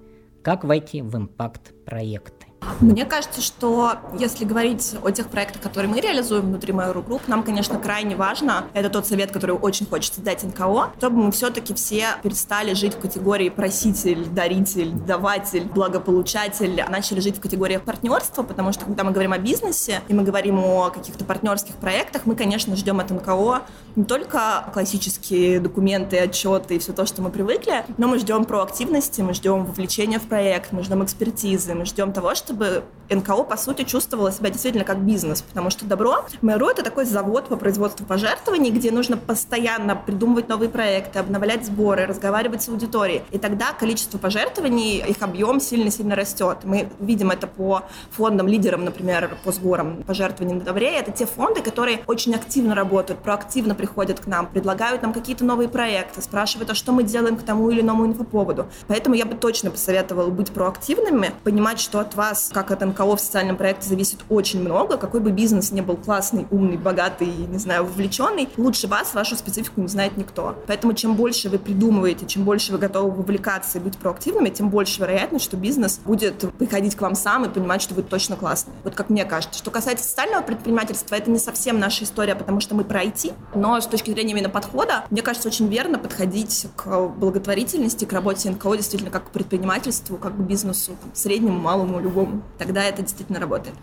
[0.43, 2.42] как войти в импакт-проекты.
[2.81, 7.43] Мне кажется, что если говорить о тех проектах, которые мы реализуем внутри Mail.ru Group, нам,
[7.43, 12.07] конечно, крайне важно, это тот совет, который очень хочется дать НКО, чтобы мы все-таки все
[12.23, 18.73] перестали жить в категории проситель, даритель, даватель, благополучатель, а начали жить в категории партнерства, потому
[18.73, 22.77] что когда мы говорим о бизнесе и мы говорим о каких-то партнерских проектах, мы, конечно,
[22.77, 23.63] ждем от НКО
[23.97, 29.21] не только классические документы, отчеты и все то, что мы привыкли, но мы ждем проактивности,
[29.21, 32.85] мы ждем вовлечения в проект, мы ждем экспертизы, мы ждем того, чтобы
[33.15, 37.47] НКО, по сути, чувствовало себя действительно как бизнес, потому что добро, МРУ— это такой завод
[37.49, 43.23] по производству пожертвований, где нужно постоянно придумывать новые проекты, обновлять сборы, разговаривать с аудиторией.
[43.31, 46.59] И тогда количество пожертвований, их объем сильно-сильно растет.
[46.65, 50.97] Мы видим это по фондам, лидерам, например, по сборам пожертвований на добре.
[50.97, 55.69] Это те фонды, которые очень активно работают, проактивно приходят к нам, предлагают нам какие-то новые
[55.69, 58.67] проекты, спрашивают, а что мы делаем к тому или иному инфоповоду.
[58.87, 63.21] Поэтому я бы точно посоветовала быть проактивными, понимать, что от вас, как от НКО, в
[63.21, 64.97] социальном проекте зависит очень много.
[64.97, 69.81] Какой бы бизнес не был классный, умный, богатый, не знаю, вовлеченный, лучше вас вашу специфику
[69.81, 70.57] не знает никто.
[70.67, 75.01] Поэтому чем больше вы придумываете, чем больше вы готовы вовлекаться и быть проактивными, тем больше
[75.01, 78.73] вероятность, что бизнес будет приходить к вам сам и понимать, что вы точно классный.
[78.85, 79.59] Вот как мне кажется.
[79.59, 83.81] Что касается социального предпринимательства, это не совсем наша история, потому что мы про IT, но
[83.81, 88.77] с точки зрения именно подхода, мне кажется, очень верно подходить к благотворительности, к работе НКО
[88.77, 92.32] действительно как к предпринимательству, как к бизнесу, среднему, малому, любому.
[92.59, 93.77] Тогда это действительно работает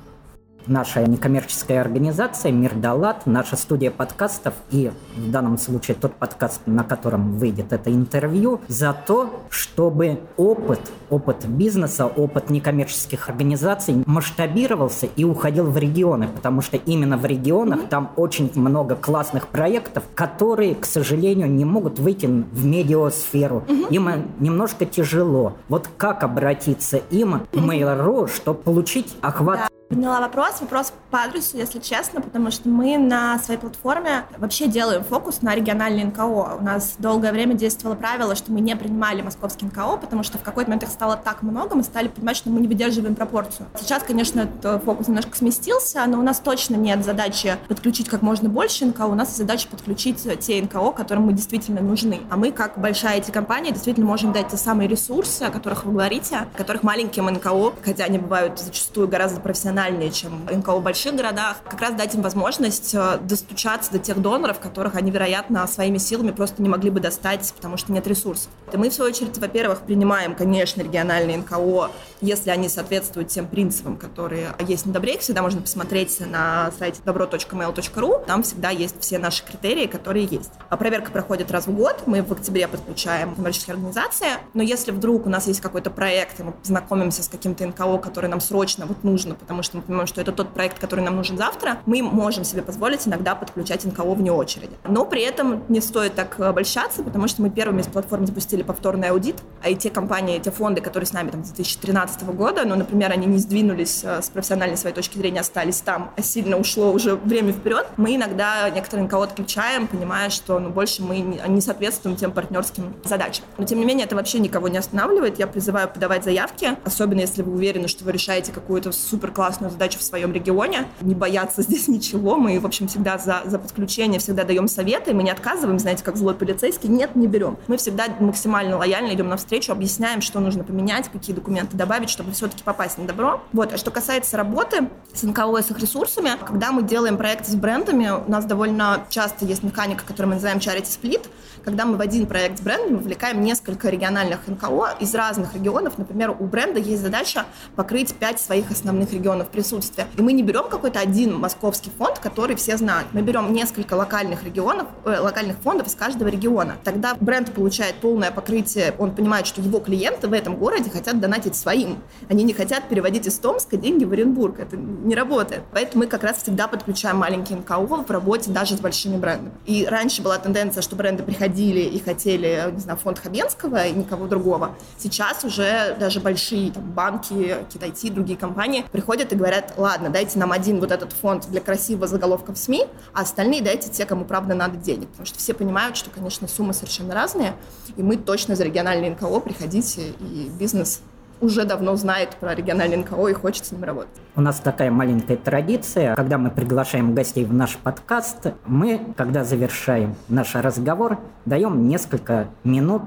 [0.67, 6.83] наша некоммерческая организация «Мир Далат», наша студия подкастов и в данном случае тот подкаст, на
[6.83, 15.23] котором выйдет это интервью, за то, чтобы опыт, опыт бизнеса, опыт некоммерческих организаций масштабировался и
[15.23, 20.85] уходил в регионы, потому что именно в регионах там очень много классных проектов, которые, к
[20.85, 23.63] сожалению, не могут выйти в медиасферу.
[23.89, 25.53] Им немножко тяжело.
[25.67, 30.61] Вот как обратиться им Mail.ru, чтобы получить охват Поняла вопрос.
[30.61, 35.55] Вопрос по адресу, если честно, потому что мы на своей платформе вообще делаем фокус на
[35.55, 36.57] региональные НКО.
[36.59, 40.43] У нас долгое время действовало правило, что мы не принимали московские НКО, потому что в
[40.43, 43.65] какой-то момент их стало так много, мы стали понимать, что мы не выдерживаем пропорцию.
[43.79, 48.47] Сейчас, конечно, этот фокус немножко сместился, но у нас точно нет задачи подключить как можно
[48.47, 52.19] больше НКО, у нас задача подключить те НКО, которым мы действительно нужны.
[52.29, 56.35] А мы, как большая IT-компания, действительно можем дать те самые ресурсы, о которых вы говорите,
[56.35, 61.15] о которых маленьким НКО, хотя они бывают зачастую гораздо профессиональнее, профессиональнее, чем НКО в больших
[61.15, 65.97] городах, как раз дать им возможность э, достучаться до тех доноров, которых они, вероятно, своими
[65.97, 68.49] силами просто не могли бы достать, потому что нет ресурсов.
[68.73, 73.95] И мы, в свою очередь, во-первых, принимаем, конечно, региональные НКО, если они соответствуют тем принципам,
[73.97, 75.17] которые есть на Добре.
[75.17, 80.51] Всегда можно посмотреть на сайте добро.mail.ru, там всегда есть все наши критерии, которые есть.
[80.69, 85.25] А проверка проходит раз в год, мы в октябре подключаем коммерческие организации, но если вдруг
[85.25, 89.03] у нас есть какой-то проект, и мы знакомимся с каким-то НКО, который нам срочно вот
[89.03, 92.01] нужно, потому что что мы понимаем, что это тот проект, который нам нужен завтра, мы
[92.01, 94.71] можем себе позволить иногда подключать НКО вне очереди.
[94.87, 99.09] Но при этом не стоит так обольщаться, потому что мы первыми с платформы запустили повторный
[99.09, 102.75] аудит, а и те компании, те фонды, которые с нами там с 2013 года, ну,
[102.75, 106.91] например, они не сдвинулись э, с профессиональной своей точки зрения, остались там, а сильно ушло
[106.91, 112.17] уже время вперед, мы иногда некоторые НКО отключаем, понимая, что ну, больше мы не соответствуем
[112.17, 113.45] тем партнерским задачам.
[113.57, 115.37] Но, тем не менее, это вообще никого не останавливает.
[115.37, 119.71] Я призываю подавать заявки, особенно если вы уверены, что вы решаете какую-то супер классную классную
[119.71, 122.37] задачу в своем регионе, не бояться здесь ничего.
[122.37, 126.15] Мы, в общем, всегда за, за подключение, всегда даем советы, мы не отказываем, знаете, как
[126.15, 127.57] злой полицейский, нет, не берем.
[127.67, 132.63] Мы всегда максимально лояльно идем навстречу, объясняем, что нужно поменять, какие документы добавить, чтобы все-таки
[132.63, 133.41] попасть на добро.
[133.53, 137.51] Вот, а что касается работы с НКО и с их ресурсами, когда мы делаем проекты
[137.51, 141.27] с брендами, у нас довольно часто есть механика, которую мы называем charity split,
[141.63, 145.97] когда мы в один проект с брендом вовлекаем несколько региональных НКО из разных регионов.
[145.97, 147.45] Например, у бренда есть задача
[147.75, 150.07] покрыть пять своих основных регионов присутствия.
[150.17, 153.07] И мы не берем какой-то один московский фонд, который все знают.
[153.13, 156.77] Мы берем несколько локальных регионов, э, локальных фондов из каждого региона.
[156.83, 161.55] Тогда бренд получает полное покрытие, он понимает, что его клиенты в этом городе хотят донатить
[161.55, 161.99] своим.
[162.29, 164.59] Они не хотят переводить из Томска деньги в Оренбург.
[164.59, 165.63] Это не работает.
[165.71, 169.51] Поэтому мы как раз всегда подключаем маленькие НКО в работе даже с большими брендами.
[169.65, 173.91] И раньше была тенденция, что бренды приходили ходили и хотели, не знаю, фонд Хабенского и
[173.91, 174.75] никого другого.
[174.97, 180.51] Сейчас уже даже большие там, банки, китайцы, другие компании приходят и говорят, ладно, дайте нам
[180.51, 184.53] один вот этот фонд для красивого заголовка в СМИ, а остальные дайте те, кому правда
[184.53, 185.07] надо денег.
[185.09, 187.53] Потому что все понимают, что, конечно, суммы совершенно разные,
[187.95, 191.01] и мы точно за региональные НКО приходите, и бизнес
[191.41, 194.11] уже давно знает про региональный НКО и хочет с ним работать.
[194.35, 200.15] У нас такая маленькая традиция, когда мы приглашаем гостей в наш подкаст, мы, когда завершаем
[200.27, 203.03] наш разговор, даем несколько минут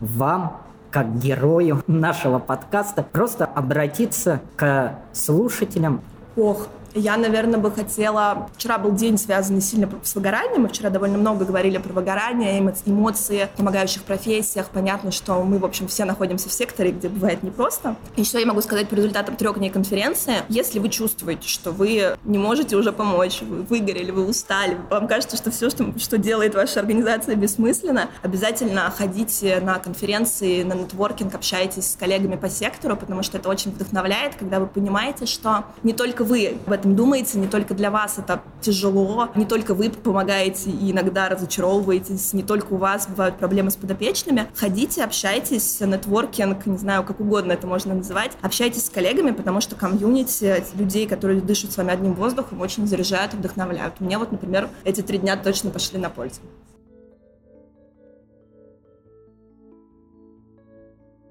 [0.00, 0.60] вам
[0.98, 6.00] как герою нашего подкаста, просто обратиться к слушателям.
[6.36, 8.48] Ох, я, наверное, бы хотела...
[8.56, 10.62] Вчера был день, связанный сильно с выгоранием.
[10.62, 14.68] Мы вчера довольно много говорили про выгорание, эмоции помогающих профессиях.
[14.70, 17.96] Понятно, что мы, в общем, все находимся в секторе, где бывает непросто.
[18.16, 20.34] И что я могу сказать по результатам трех дней конференции?
[20.48, 25.36] Если вы чувствуете, что вы не можете уже помочь, вы выгорели, вы устали, вам кажется,
[25.36, 31.92] что все, что, что делает ваша организация, бессмысленно, обязательно ходите на конференции, на нетворкинг, общайтесь
[31.92, 36.24] с коллегами по сектору, потому что это очень вдохновляет, когда вы понимаете, что не только
[36.24, 40.92] вы в этом думаете, не только для вас это тяжело, не только вы помогаете и
[40.92, 44.46] иногда разочаровываетесь, не только у вас бывают проблемы с подопечными.
[44.54, 49.74] Ходите, общайтесь, нетворкинг, не знаю, как угодно это можно называть, общайтесь с коллегами, потому что
[49.74, 54.00] комьюнити людей, которые дышат с вами одним воздухом, очень заряжают вдохновляют.
[54.00, 56.40] Мне вот, например, эти три дня точно пошли на пользу.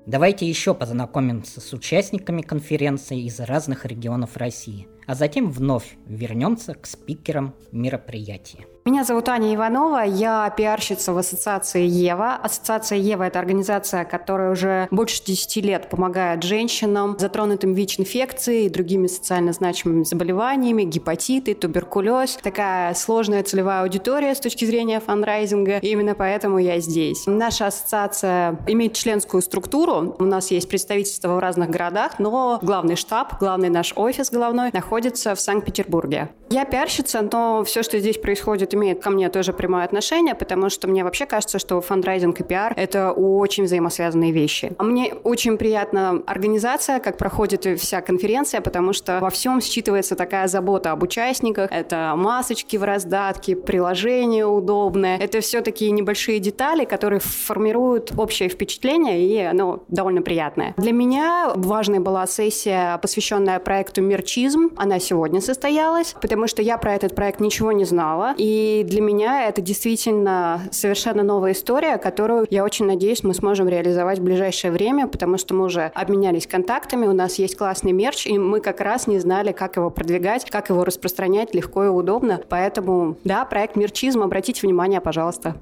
[0.05, 6.86] Давайте еще познакомимся с участниками конференции из разных регионов России– а затем вновь вернемся к
[6.86, 8.67] спикерам мероприятия.
[8.88, 12.36] Меня зовут Аня Иванова, я пиарщица в ассоциации Ева.
[12.36, 19.08] Ассоциация Ева– это организация, которая уже больше 10 лет помогает женщинам, затронутым ВИЧ-инфекцией и другими
[19.08, 22.39] социально значимыми заболеваниями, гепатиты, туберкулез.
[22.41, 27.23] Такая сложная целевая аудитория с точки зрения фандрайзинга, и именно поэтому я здесь.
[27.26, 33.38] Наша ассоциация имеет членскую структуру, у нас есть представительство в разных городах, но главный штаб,
[33.38, 36.30] главный наш офис головной находится в Санкт-Петербурге.
[36.50, 40.87] Я пиарщица, но все, что здесь происходит, имеет ко мне тоже прямое отношение, потому что
[40.87, 44.71] мне вообще кажется, что фандрайзинг и пиар— это очень взаимосвязанные вещи.
[44.77, 50.47] А мне очень приятна организация, как проходит вся конференция, потому что во всем считывается такая
[50.47, 51.71] забота об участниках.
[51.71, 55.17] Это масочки в раздатке, приложение удобное.
[55.17, 60.73] Это все такие небольшие детали, которые формируют общее впечатление, и оно довольно приятное.
[60.77, 64.69] Для меня важной была сессия, посвященная проекту «Мерчизм».
[64.77, 68.35] Она сегодня состоялась, потому что я про этот проект ничего не знала.
[68.37, 73.69] И и для меня это действительно совершенно новая история, которую, я очень надеюсь, мы сможем
[73.69, 78.27] реализовать в ближайшее время, потому что мы уже обменялись контактами, у нас есть классный мерч,
[78.27, 82.41] и мы как раз не знали, как его продвигать, как его распространять легко и удобно.
[82.49, 85.56] Поэтому, да, проект «Мерчизм», обратите внимание, пожалуйста.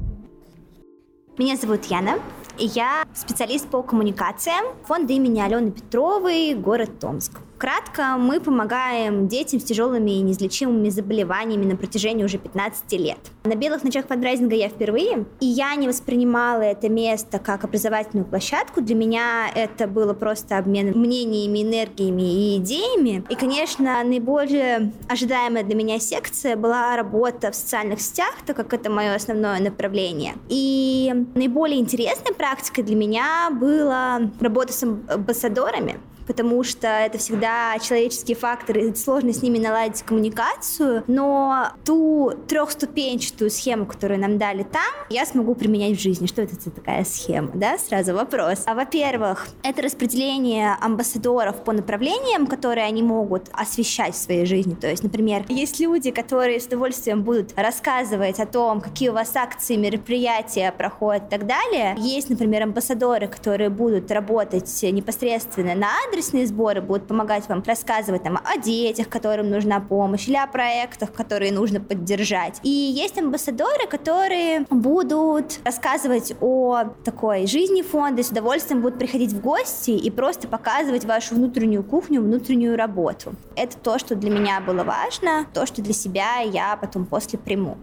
[1.37, 2.13] Меня зовут Яна.
[2.57, 7.39] Я специалист по коммуникациям фонда имени Алены Петровой, город Томск.
[7.57, 13.17] Кратко, мы помогаем детям с тяжелыми и неизлечимыми заболеваниями на протяжении уже 15 лет.
[13.45, 18.81] На белых ночах фандрайзинга я впервые, и я не воспринимала это место как образовательную площадку.
[18.81, 23.23] Для меня это было просто обмен мнениями, энергиями и идеями.
[23.29, 28.89] И, конечно, наиболее ожидаемая для меня секция была работа в социальных сетях, так как это
[28.89, 30.33] мое основное направление.
[30.49, 38.35] И наиболее интересной практикой для меня была работа с амбассадорами потому что это всегда человеческие
[38.35, 45.25] факторы, сложно с ними наладить коммуникацию, но ту трехступенчатую схему, которую нам дали там, я
[45.25, 46.27] смогу применять в жизни.
[46.27, 47.77] Что это за такая схема, да?
[47.77, 48.63] Сразу вопрос.
[48.65, 54.75] А, во-первых, это распределение амбассадоров по направлениям, которые они могут освещать в своей жизни.
[54.75, 59.35] То есть, например, есть люди, которые с удовольствием будут рассказывать о том, какие у вас
[59.35, 61.95] акции, мероприятия проходят и так далее.
[61.97, 68.37] Есть, например, амбассадоры, которые будут работать непосредственно на адресные сборы будут помогать вам рассказывать там,
[68.37, 72.59] о детях, которым нужна помощь, или о проектах, которые нужно поддержать.
[72.63, 79.41] И есть амбассадоры, которые будут рассказывать о такой жизни фонда, с удовольствием будут приходить в
[79.41, 83.33] гости и просто показывать вашу внутреннюю кухню, внутреннюю работу.
[83.57, 87.77] Это то, что для меня было важно, то, что для себя я потом после приму.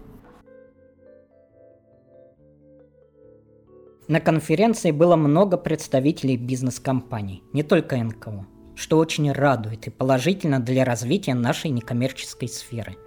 [4.07, 10.83] На конференции было много представителей бизнес-компаний, не только НКО, что очень радует и положительно для
[10.83, 12.97] развития нашей некоммерческой сферы.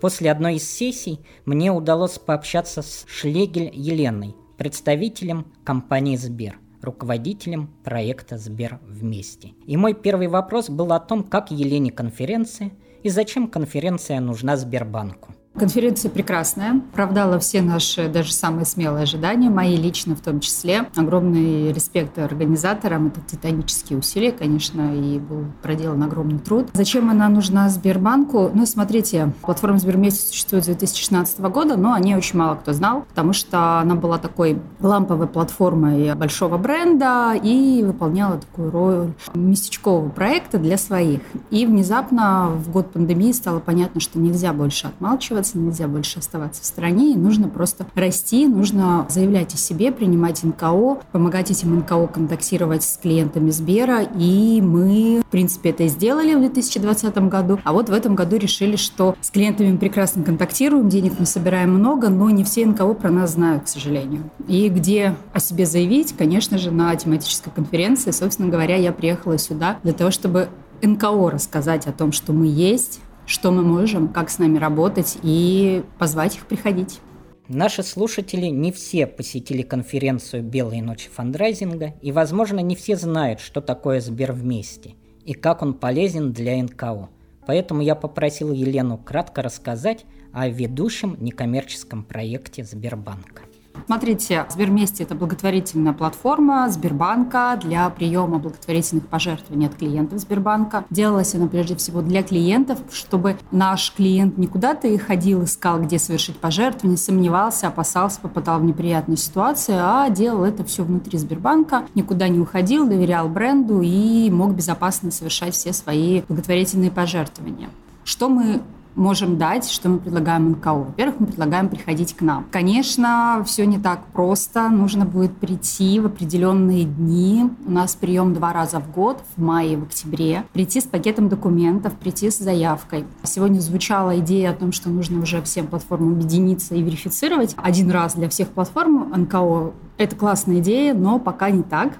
[0.00, 8.38] После одной из сессий мне удалось пообщаться с Шлегель Еленой, представителем компании Сбер, руководителем проекта
[8.38, 9.54] Сбер вместе.
[9.66, 12.70] И мой первый вопрос был о том, как Елене конференция
[13.02, 15.35] и зачем конференция нужна Сбербанку.
[15.58, 20.88] Конференция прекрасная, оправдала все наши даже самые смелые ожидания, мои лично в том числе.
[20.96, 26.68] Огромный респект организаторам, это титанические усилия, конечно, и был проделан огромный труд.
[26.74, 28.50] Зачем она нужна Сбербанку?
[28.52, 33.06] Ну, смотрите, платформа Сбермесяц существует с 2016 года, но о ней очень мало кто знал,
[33.08, 40.58] потому что она была такой ламповой платформой большого бренда и выполняла такую роль местечкового проекта
[40.58, 41.20] для своих.
[41.50, 46.62] И внезапно в год пандемии стало понятно, что нельзя больше отмалчиваться, возвращаться, нельзя больше оставаться
[46.62, 52.06] в стране, и нужно просто расти, нужно заявлять о себе, принимать НКО, помогать этим НКО
[52.08, 57.88] контактировать с клиентами Сбера, и мы, в принципе, это сделали в 2020 году, а вот
[57.88, 62.30] в этом году решили, что с клиентами мы прекрасно контактируем, денег мы собираем много, но
[62.30, 64.30] не все НКО про нас знают, к сожалению.
[64.48, 69.78] И где о себе заявить, конечно же, на тематической конференции, собственно говоря, я приехала сюда
[69.82, 70.48] для того, чтобы
[70.82, 75.82] НКО рассказать о том, что мы есть, что мы можем, как с нами работать и
[75.98, 77.00] позвать их приходить.
[77.48, 83.60] Наши слушатели не все посетили конференцию «Белые ночи фандрайзинга», и, возможно, не все знают, что
[83.60, 84.94] такое Сбер вместе
[85.26, 87.10] и как он полезен для НКО.
[87.46, 93.42] Поэтому я попросил Елену кратко рассказать о ведущем некоммерческом проекте Сбербанка.
[93.86, 100.84] Смотрите, Сберместе– это благотворительная платформа Сбербанка для приема благотворительных пожертвований от клиентов Сбербанка.
[100.90, 105.98] Делалась она прежде всего для клиентов, чтобы наш клиент не куда-то и ходил, искал, где
[105.98, 112.28] совершить пожертвование, сомневался, опасался, попадал в неприятную ситуацию, а делал это все внутри Сбербанка, никуда
[112.28, 117.68] не уходил, доверял бренду и мог безопасно совершать все свои благотворительные пожертвования.
[118.04, 118.62] Что мы
[118.96, 120.72] можем дать, что мы предлагаем НКО?
[120.72, 122.46] Во-первых, мы предлагаем приходить к нам.
[122.50, 124.68] Конечно, все не так просто.
[124.68, 127.48] Нужно будет прийти в определенные дни.
[127.66, 130.44] У нас прием два раза в год, в мае и в октябре.
[130.52, 133.04] Прийти с пакетом документов, прийти с заявкой.
[133.22, 138.14] Сегодня звучала идея о том, что нужно уже всем платформам объединиться и верифицировать один раз
[138.14, 139.72] для всех платформ НКО.
[139.98, 141.92] Это классная идея, но пока не так.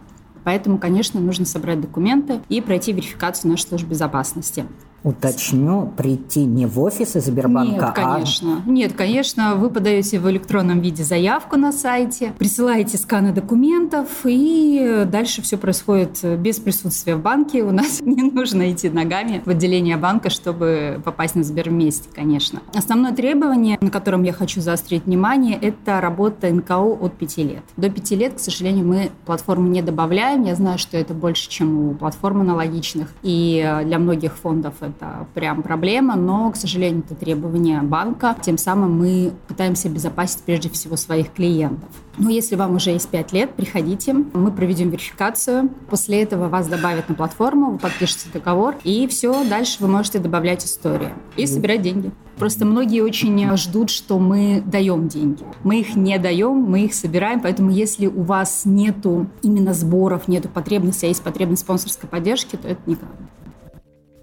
[0.44, 4.64] Поэтому, конечно, нужно собрать документы и пройти верификацию нашей службы безопасности.
[5.06, 8.62] Уточню, прийти не в офисы Сбербанка, Нет, конечно.
[8.66, 8.68] А...
[8.68, 15.42] Нет, конечно, вы подаете в электронном виде заявку на сайте, присылаете сканы документов, и дальше
[15.42, 17.62] все происходит без присутствия в банке.
[17.62, 22.60] У нас не нужно идти ногами в отделение банка, чтобы попасть на Сберместе, конечно.
[22.74, 27.62] Основное требование, на котором я хочу заострить внимание, это работа НКО от 5 лет.
[27.76, 30.42] До 5 лет, к сожалению, мы платформу не добавляем.
[30.42, 33.12] Я знаю, что это больше, чем у платформ аналогичных.
[33.22, 38.36] И для многих фондов это это прям проблема, но, к сожалению, это требование банка.
[38.42, 41.88] Тем самым мы пытаемся обезопасить прежде всего своих клиентов.
[42.18, 45.68] Но если вам уже есть 5 лет, приходите, мы проведем верификацию.
[45.90, 50.64] После этого вас добавят на платформу, вы подпишете договор, и все, дальше вы можете добавлять
[50.64, 52.10] истории и собирать деньги.
[52.38, 55.42] Просто многие очень ждут, что мы даем деньги.
[55.62, 60.48] Мы их не даем, мы их собираем, поэтому если у вас нету именно сборов, нету
[60.48, 63.08] потребности, а есть потребность спонсорской поддержки, то это никак.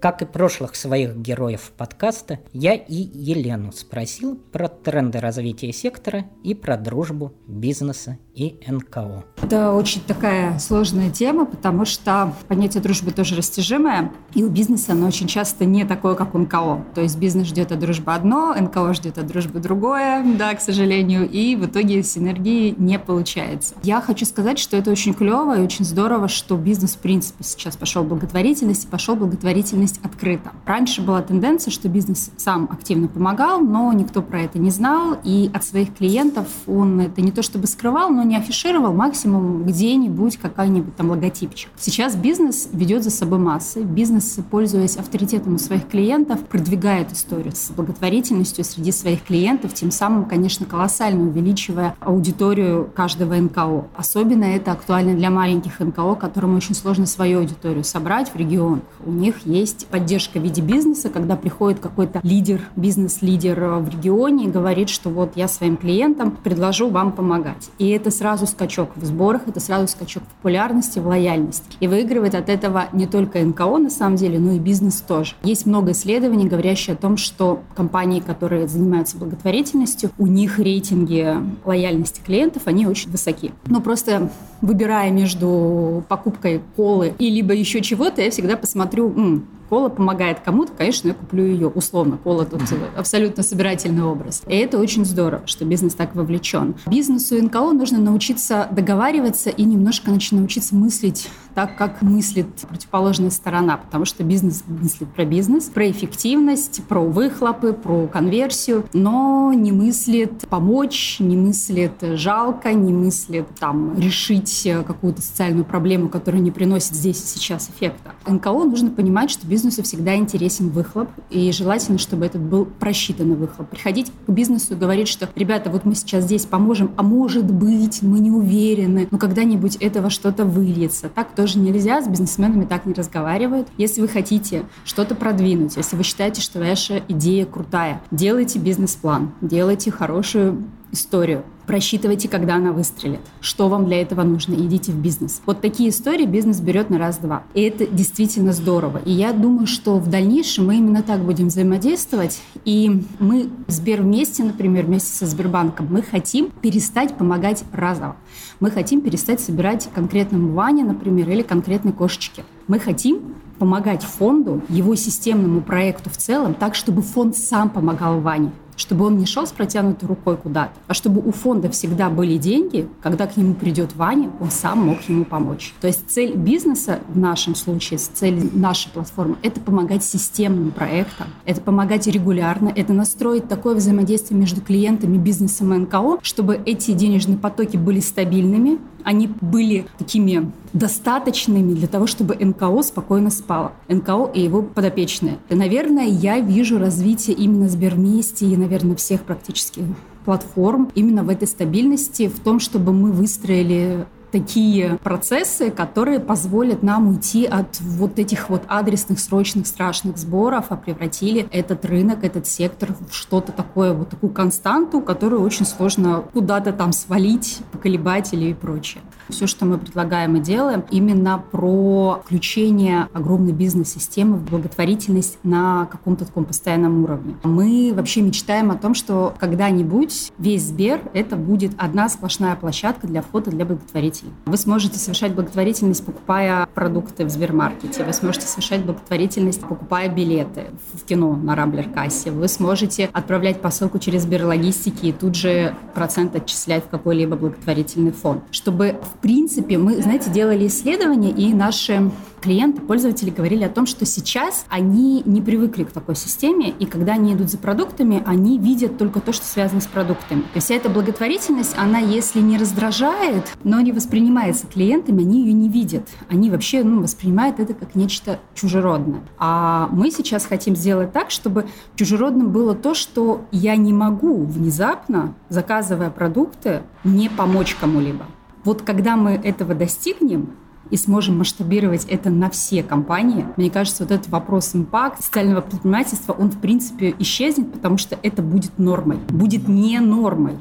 [0.04, 6.54] Как и прошлых своих героев подкаста, я и Елену спросил про тренды развития сектора и
[6.54, 9.24] про дружбу бизнеса и НКО.
[9.41, 15.08] Это очень такая сложная тема, потому что понятие дружбы тоже растяжимое, и у бизнеса оно
[15.08, 16.84] очень часто не такое, как у НКО.
[16.95, 21.30] То есть бизнес ждет от дружбы одно, НКО ждет от дружбы другое, да, к сожалению,
[21.30, 23.76] и в итоге синергии не получается.
[23.84, 27.78] Я хочу сказать, что это очень клево и очень здорово, что бизнес в принципе сейчас
[27.78, 30.52] пошел благотворительность, пошел благотворительность есть открыто.
[30.66, 35.50] Раньше была тенденция, что бизнес сам активно помогал, но никто про это не знал, и
[35.54, 40.96] от своих клиентов он это не то чтобы скрывал, но не афишировал, максимум где-нибудь какой-нибудь
[40.96, 41.70] там логотипчик.
[41.78, 47.70] Сейчас бизнес ведет за собой массы, бизнес, пользуясь авторитетом у своих клиентов, продвигает историю с
[47.72, 53.88] благотворительностью среди своих клиентов, тем самым, конечно, колоссально увеличивая аудиторию каждого НКО.
[53.96, 58.84] Особенно это актуально для маленьких НКО, которым очень сложно свою аудиторию собрать в регионах.
[59.06, 63.90] У них есть есть поддержка в виде бизнеса, когда приходит какой-то лидер, бизнес-лидер э, в
[63.90, 67.70] регионе и говорит, что вот я своим клиентам предложу вам помогать.
[67.78, 71.64] И это сразу скачок в сборах, это сразу скачок в популярности, в лояльности.
[71.80, 75.34] И выигрывает от этого не только НКО на самом деле, но и бизнес тоже.
[75.44, 82.22] Есть много исследований, говорящие о том, что компании, которые занимаются благотворительностью, у них рейтинги лояльности
[82.26, 83.52] клиентов, они очень высоки.
[83.68, 84.30] Но просто
[84.62, 89.44] выбирая между покупкой колы и либо еще чего-то, я всегда посмотрю,
[89.74, 91.68] кола помогает кому-то, конечно, я куплю ее.
[91.68, 92.62] Условно, кола тут
[92.96, 94.44] абсолютно собирательный образ.
[94.46, 96.76] И это очень здорово, что бизнес так вовлечен.
[96.86, 104.06] Бизнесу НКО нужно научиться договариваться и немножко научиться мыслить так, как мыслит противоположная сторона, потому
[104.06, 111.18] что бизнес мыслит про бизнес, про эффективность, про выхлопы, про конверсию, но не мыслит помочь,
[111.20, 117.26] не мыслит жалко, не мыслит там решить какую-то социальную проблему, которая не приносит здесь и
[117.26, 118.14] сейчас эффекта.
[118.28, 123.36] НКО нужно понимать, что бизнес бизнесу всегда интересен выхлоп, и желательно, чтобы этот был просчитанный
[123.36, 123.70] выхлоп.
[123.70, 128.01] Приходить к бизнесу и говорить, что, ребята, вот мы сейчас здесь поможем, а может быть,
[128.01, 131.07] мы не уверены, но когда-нибудь этого что-то выльется.
[131.07, 133.70] Так тоже нельзя, с бизнесменами так не разговаривают.
[133.78, 139.91] Если вы хотите что-то продвинуть, если вы считаете, что ваша идея крутая, делайте бизнес-план, делайте
[139.91, 141.44] хорошую историю.
[141.66, 143.22] Просчитывайте, когда она выстрелит.
[143.41, 144.54] Что вам для этого нужно?
[144.54, 145.41] Идите в бизнес.
[145.46, 147.44] Вот такие истории бизнес берет на раз-два.
[147.54, 149.02] И это действительно здорово.
[149.06, 152.41] И я думаю, что в дальнейшем мы именно так будем взаимодействовать.
[152.66, 158.18] И мы в Сбер вместе, например, вместе со Сбербанком, мы хотим перестать помогать разово.
[158.60, 162.44] Мы хотим перестать собирать конкретному Ване, например, или конкретной кошечке.
[162.68, 168.52] Мы хотим помогать фонду, его системному проекту в целом, так, чтобы фонд сам помогал Ване
[168.76, 172.88] чтобы он не шел с протянутой рукой куда-то, а чтобы у фонда всегда были деньги,
[173.02, 175.74] когда к нему придет Ваня, он сам мог ему помочь.
[175.82, 181.62] То есть цель бизнеса в нашем случае, цель нашей платформы– это помогать системным проектам, это
[181.62, 187.78] помогать регулярно, это настроить такое взаимодействие между клиентами, бизнесом и НКО, чтобы эти денежные потоки
[187.78, 193.74] были стабильными, они были такими достаточными для того, чтобы НКО спокойно спало.
[193.88, 195.38] НКО и его подопечные.
[195.49, 199.84] И, наверное, я вижу развитие именно Сбермести и, наверное, всех практически
[200.26, 207.08] платформ именно в этой стабильности, в том, чтобы мы выстроили такие процессы, которые позволят нам
[207.08, 212.96] уйти от вот этих вот адресных, срочных, страшных сборов, а превратили этот рынок, этот сектор
[213.00, 218.54] в что-то такое, вот такую константу, которую очень сложно куда-то там свалить, поколебать или и
[218.56, 219.04] прочее.
[219.30, 226.26] Все, что мы предлагаем и делаем, именно про включение огромной бизнес-системы в благотворительность на каком-то
[226.26, 227.36] таком постоянном уровне.
[227.44, 233.22] Мы вообще мечтаем о том, что когда-нибудь весь Сбер— это будет одна сплошная площадка для
[233.22, 234.36] входа для благотворительности пути.
[234.46, 238.04] Вы сможете совершать благотворительность, покупая продукты в Сбермаркете.
[238.04, 242.32] Вы сможете совершать благотворительность, покупая билеты в кино на Рамблер-кассе.
[242.32, 248.44] Вы сможете отправлять посылку через Сберлогистики и тут же процент отчислять в какой-либо благотворительный фонд.
[248.52, 252.12] Чтобы, в принципе, мы, знаете, делали исследования, и наши
[252.42, 257.14] клиенты, пользователи говорили о том, что сейчас они не привыкли к такой системе, и когда
[257.14, 260.44] они идут за продуктами, они видят только то, что связано с продуктами.
[260.54, 265.70] И вся эта благотворительность, она, если не раздражает, но не воспринимается клиентами, они ее не
[265.70, 266.07] видят.
[266.30, 269.22] Они вообще ну, воспринимают это как нечто чужеродное.
[269.39, 275.34] А мы сейчас хотим сделать так, чтобы чужеродным было то, что я не могу внезапно,
[275.49, 278.26] заказывая продукты, не помочь кому-либо.
[278.64, 280.51] Вот когда мы этого достигнем,
[280.89, 286.34] и сможем масштабировать это на все компании, мне кажется, вот этот вопрос импакт социального предпринимательства,
[286.34, 289.18] он в принципе исчезнет, потому что это будет нормой.
[289.30, 290.57] Будет не нормой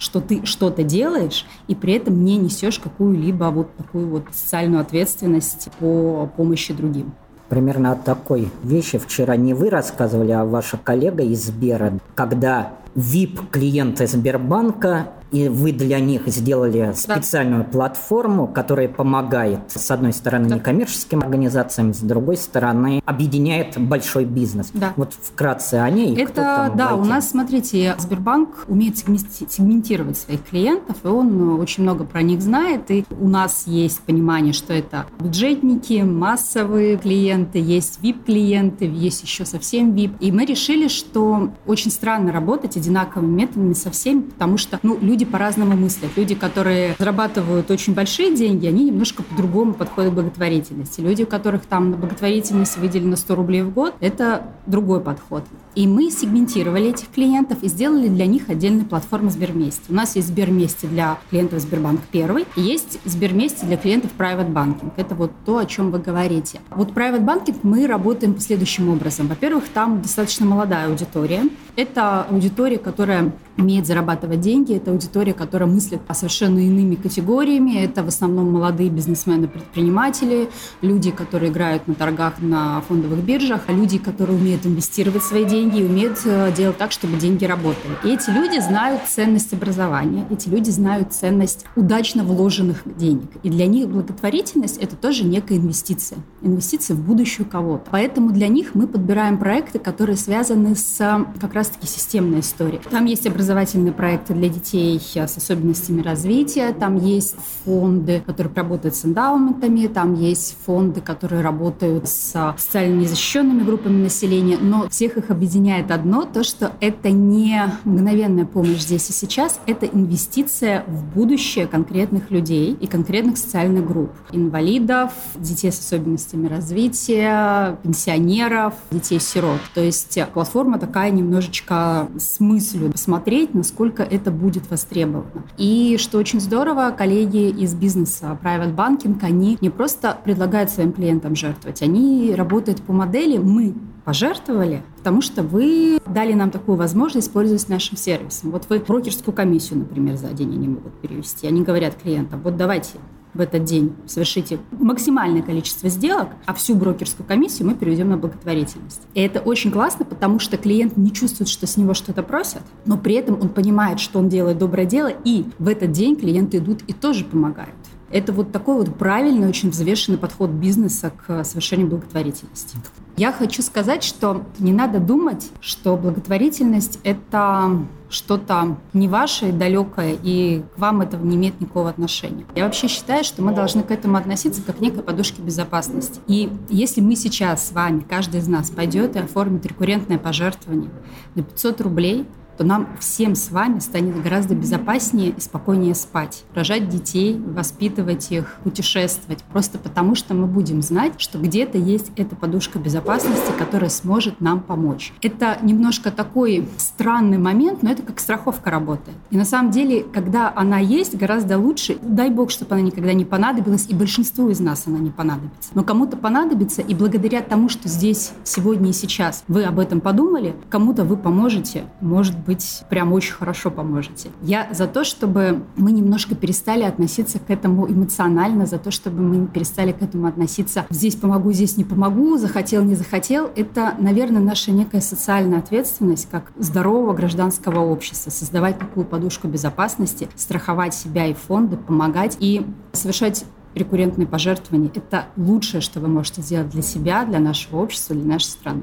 [0.00, 5.68] что ты что-то делаешь и при этом не несешь какую-либо вот такую вот социальную ответственность
[5.78, 7.12] по помощи другим.
[7.48, 14.06] Примерно о такой вещи вчера не вы рассказывали, а ваша коллега из Сбера, когда VIP-клиенты
[14.06, 17.70] Сбербанка и вы для них сделали специальную да.
[17.70, 20.56] платформу, которая помогает, с одной стороны, да.
[20.56, 24.70] некоммерческим организациям, с другой стороны, объединяет большой бизнес.
[24.74, 24.92] Да.
[24.96, 26.16] Вот вкратце о ней.
[26.16, 27.00] Это, да, войти.
[27.00, 32.90] у нас, смотрите, Сбербанк умеет сегментировать своих клиентов, и он очень много про них знает,
[32.90, 39.92] и у нас есть понимание, что это бюджетники, массовые клиенты, есть VIP-клиенты, есть еще совсем
[39.92, 40.16] VIP.
[40.20, 45.19] И мы решили, что очень странно работать одинаковыми методами со всеми, потому что, ну, люди
[45.20, 46.10] люди по-разному мыслят.
[46.16, 51.02] Люди, которые зарабатывают очень большие деньги, они немножко по-другому подходят к благотворительности.
[51.02, 55.44] Люди, у которых там на благотворительность выделено 100 рублей в год, это другой подход.
[55.74, 59.82] И мы сегментировали этих клиентов и сделали для них отдельную платформу Сбермести.
[59.88, 64.92] У нас есть Сбермести для клиентов Сбербанк первый, есть Сбермести для клиентов Private Banking.
[64.96, 66.60] Это вот то, о чем вы говорите.
[66.70, 69.28] Вот Private Banking мы работаем по следующим образом.
[69.28, 71.42] Во-первых, там достаточно молодая аудитория.
[71.80, 74.74] Это аудитория, которая умеет зарабатывать деньги.
[74.74, 77.82] Это аудитория, которая мыслит по совершенно иными категориями.
[77.82, 80.50] Это в основном молодые бизнесмены, предприниматели,
[80.82, 85.80] люди, которые играют на торгах на фондовых биржах, а люди, которые умеют инвестировать свои деньги
[85.80, 87.94] и умеют э, делать так, чтобы деньги работали.
[88.04, 93.30] И эти люди знают ценность образования, эти люди знают ценность удачно вложенных денег.
[93.42, 96.18] И для них благотворительность– это тоже некая инвестиция.
[96.42, 97.86] Инвестиция в будущее кого-то.
[97.90, 102.80] Поэтому для них мы подбираем проекты, которые связаны с как раз раз-таки системная история.
[102.90, 109.04] Там есть образовательные проекты для детей с особенностями развития, там есть фонды, которые работают с
[109.04, 115.90] эндаументами, там есть фонды, которые работают с социально незащищенными группами населения, но всех их объединяет
[115.90, 122.30] одно, то, что это не мгновенная помощь здесь и сейчас, это инвестиция в будущее конкретных
[122.30, 124.10] людей и конкретных социальных групп.
[124.32, 129.60] Инвалидов, детей с особенностями развития, пенсионеров, детей-сирот.
[129.74, 135.44] То есть платформа такая немножечко с мыслью посмотреть, насколько это будет востребовано.
[135.58, 141.34] И что очень здорово, коллеги из бизнеса Private Banking, они не просто предлагают своим клиентам
[141.34, 143.74] жертвовать, они работают по модели «мы
[144.04, 148.50] пожертвовали, потому что вы дали нам такую возможность пользоваться нашим сервисом.
[148.50, 151.46] Вот вы брокерскую комиссию, например, за день они могут перевести.
[151.46, 152.98] Они говорят клиентам, вот давайте
[153.34, 159.02] в этот день совершите максимальное количество сделок, а всю брокерскую комиссию мы переведем на благотворительность.
[159.14, 162.96] И это очень классно, потому что клиент не чувствует, что с него что-то просят, но
[162.96, 166.82] при этом он понимает, что он делает доброе дело, и в этот день клиенты идут
[166.86, 167.74] и тоже помогают.
[168.10, 172.76] Это вот такой вот правильный, очень взвешенный подход бизнеса к совершению благотворительности.
[173.16, 180.62] Я хочу сказать, что не надо думать, что благотворительность— это что-то не ваше, далекое, и
[180.74, 182.44] к вам это не имеет никакого отношения.
[182.56, 186.20] Я вообще считаю, что мы должны к этому относиться как к некой подушке безопасности.
[186.26, 190.90] И если мы сейчас с вами, каждый из нас пойдет и оформит рекуррентное пожертвование
[191.34, 192.26] на 500 рублей,
[192.60, 198.58] то нам всем с вами станет гораздо безопаснее и спокойнее спать, рожать детей, воспитывать их,
[198.64, 204.42] путешествовать, просто потому что мы будем знать, что где-то есть эта подушка безопасности, которая сможет
[204.42, 205.14] нам помочь.
[205.22, 209.16] Это немножко такой странный момент, но это как страховка работает.
[209.30, 213.24] И на самом деле, когда она есть, гораздо лучше, дай бог, чтобы она никогда не
[213.24, 215.70] понадобилась, и большинству из нас она не понадобится.
[215.72, 220.54] Но кому-то понадобится, и благодаря тому, что здесь, сегодня и сейчас вы об этом подумали,
[220.68, 224.30] кому-то вы поможете, может быть, быть, прям очень хорошо поможете.
[224.42, 229.46] Я за то, чтобы мы немножко перестали относиться к этому эмоционально, за то, чтобы мы
[229.46, 233.50] перестали к этому относиться «здесь помогу, здесь не помогу», «захотел, не захотел».
[233.54, 240.94] Это, наверное, наша некая социальная ответственность как здорового гражданского общества, создавать такую подушку безопасности, страховать
[240.94, 243.44] себя и фонды, помогать и совершать
[243.76, 244.90] рекуррентные пожертвования.
[244.92, 248.82] Это лучшее, что вы можете сделать для себя, для нашего общества, для нашей страны.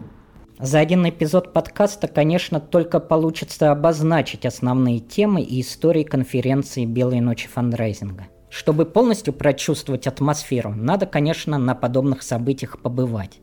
[0.60, 7.48] За один эпизод подкаста, конечно, только получится обозначить основные темы и истории конференции «Белые ночи
[7.48, 8.26] фандрайзинга».
[8.50, 13.40] Чтобы полностью прочувствовать атмосферу, надо, конечно, на подобных событиях побывать.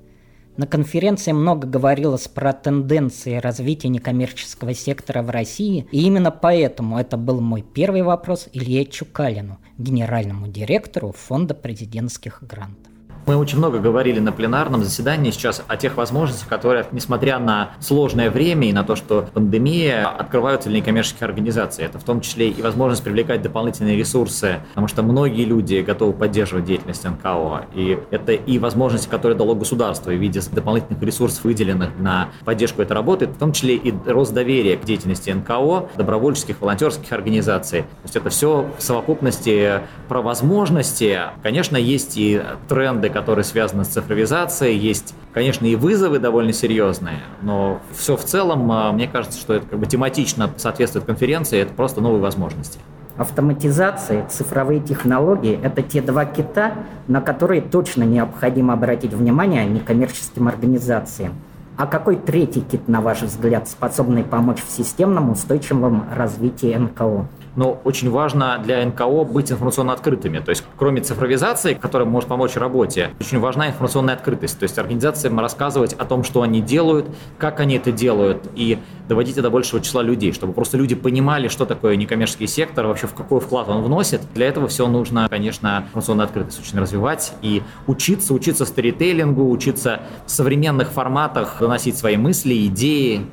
[0.57, 7.17] На конференции много говорилось про тенденции развития некоммерческого сектора в России, и именно поэтому это
[7.17, 12.94] был мой первый вопрос Илье Чукалину, генеральному директору Фонда президентских грантов.
[13.27, 18.31] Мы очень много говорили на пленарном заседании сейчас о тех возможностях, которые, несмотря на сложное
[18.31, 21.87] время и на то, что пандемия, открываются для некоммерческих организаций.
[21.87, 26.67] Это в том числе и возможность привлекать дополнительные ресурсы, потому что многие люди готовы поддерживать
[26.67, 27.65] деятельность НКО.
[27.75, 32.93] И это и возможности, которые дало государство в виде дополнительных ресурсов, выделенных на поддержку этой
[32.93, 37.83] работы, в том числе и рост доверия к деятельности НКО, добровольческих, волонтерских организаций.
[37.83, 41.21] То есть это все в совокупности про возможности.
[41.43, 44.77] Конечно, есть и тренды, которые связаны с цифровизацией.
[44.77, 49.67] Есть, конечно, и вызовы довольно серьезные, но все в целом, а, мне кажется, что это
[49.67, 52.79] как бы тематично соответствует конференции, это просто новые возможности.
[53.17, 56.73] Автоматизация, цифровые технологии– это те два кита,
[57.07, 61.35] на которые точно необходимо обратить внимание некоммерческим организациям.
[61.77, 67.29] А какой третий кит, на ваш взгляд, способный помочь в системном устойчивом развитии НКО?
[67.57, 70.39] Но очень важно для НКО быть информационно открытыми.
[70.39, 74.59] То есть, кроме цифровизации, которая может помочь работе, очень важна информационная открытость.
[74.59, 77.07] То есть, организациям рассказывать о том, что они делают,
[77.39, 78.79] как они это делают, и
[79.09, 83.07] доводить это до большего числа людей, чтобы просто люди понимали, что такое некоммерческий сектор, вообще
[83.07, 84.23] в какой вклад он вносит.
[84.35, 90.31] Для этого все нужно, конечно, информационную открытость очень развивать и учиться, учиться сторителлингу, учиться в
[90.31, 93.27] современных форматах доносить свои мысли, идеи,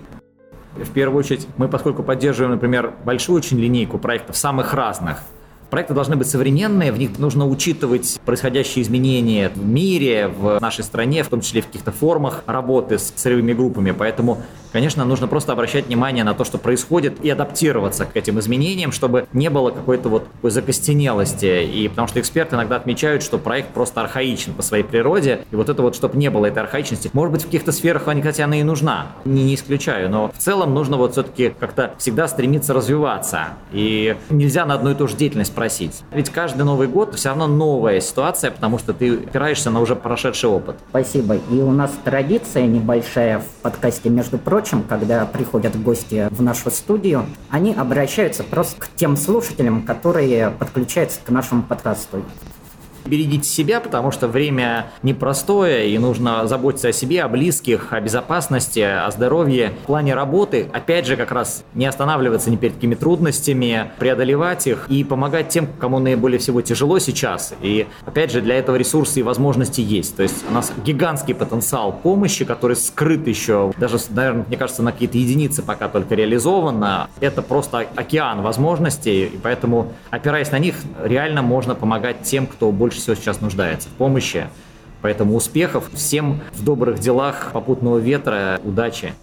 [0.76, 5.20] в первую очередь, мы, поскольку поддерживаем, например, большую очень линейку проектов самых разных,
[5.72, 11.24] Проекты должны быть современные, в них нужно учитывать происходящие изменения в мире, в нашей стране,
[11.24, 13.92] в том числе в каких-то формах работы с целевыми группами.
[13.98, 14.40] Поэтому,
[14.74, 19.28] конечно, нужно просто обращать внимание на то, что происходит, и адаптироваться к этим изменениям, чтобы
[19.32, 21.64] не было какой-то вот такой закостенелости.
[21.64, 25.70] И потому что эксперты иногда отмечают, что проект просто архаичен по своей природе, и вот
[25.70, 27.10] это вот, чтобы не было этой архаичности.
[27.14, 30.38] Может быть, в каких-то сферах они, хотя она и нужна, не, не исключаю, но в
[30.38, 33.52] целом нужно вот все-таки как-то всегда стремиться развиваться.
[33.72, 36.04] И нельзя на одну и ту же деятельность спросить.
[36.12, 40.50] Ведь каждый Новый год все равно новая ситуация, потому что ты опираешься на уже прошедший
[40.50, 40.76] опыт.
[40.90, 41.36] Спасибо.
[41.36, 47.26] И у нас традиция небольшая в подкасте, между прочим, когда приходят гости в нашу студию,
[47.52, 52.24] они обращаются просто к тем слушателям, которые подключаются к нашему подкасту.
[53.06, 58.80] Берегите себя, потому что время непростое, и нужно заботиться о себе, о близких, о безопасности,
[58.80, 59.74] о здоровье.
[59.84, 64.86] В плане работы, опять же, как раз не останавливаться ни перед какими трудностями, преодолевать их
[64.90, 67.54] и помогать тем, кому наиболее всего тяжело сейчас.
[67.62, 70.16] И, опять же, для этого ресурсы и возможности есть.
[70.16, 74.92] То есть у нас гигантский потенциал помощи, который скрыт еще, даже, наверное, мне кажется, на
[74.92, 77.10] какие-то единицы пока только реализовано.
[77.20, 82.91] Это просто океан возможностей, и поэтому, опираясь на них, реально можно помогать тем, кто больше
[83.00, 84.48] всего сейчас нуждается в помощи.
[85.02, 89.14] Поэтому успехов всем в добрых делах, попутного ветра, удачи.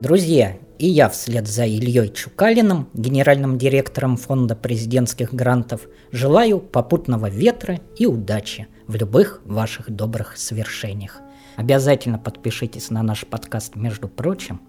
[0.00, 7.80] Друзья, и я вслед за Ильей Чукалиным, генеральным директором Фонда президентских грантов, желаю попутного ветра
[7.96, 11.20] и удачи в любых ваших добрых свершениях.
[11.56, 14.60] Обязательно подпишитесь на наш подкаст «Между прочим».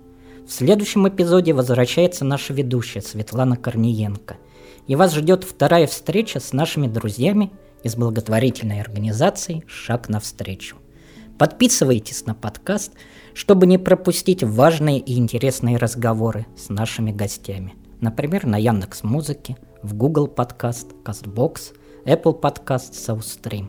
[0.47, 4.37] В следующем эпизоде возвращается наша ведущая Светлана Корниенко.
[4.87, 7.51] И вас ждет вторая встреча с нашими друзьями–
[7.85, 10.75] из благотворительной организации «Шаг навстречу».
[11.37, 12.93] Подписывайтесь на подкаст,
[13.35, 17.75] чтобы не пропустить важные и интересные разговоры с нашими гостями.
[18.01, 21.75] Например, на Яндекс Музыке, в Google Подкаст, Castbox,
[22.05, 23.67] Apple Подкаст, Southstream.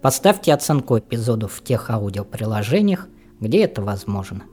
[0.00, 3.08] Поставьте оценку эпизоду в тех аудиоприложениях,
[3.40, 4.44] где это возможно.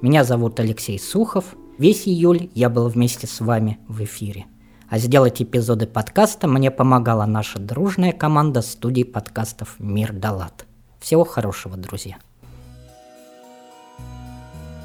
[0.00, 1.56] Меня зовут Алексей Сухов.
[1.76, 4.46] Весь июль я был вместе с вами в эфире–
[4.88, 10.66] а сделать эпизоды подкаста мне помогала наша дружная команда студии подкастов «Мир Далат».
[11.00, 12.16] Всего хорошего, друзья.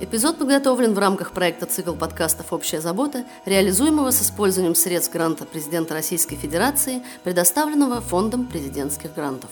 [0.02, 5.94] Эпизод подготовлен в рамках проекта «Цикл подкастов «Общая забота», реализуемого с использованием средств гранта президента
[5.94, 9.50] Российской Федерации, предоставленного Фондом президентских грантов.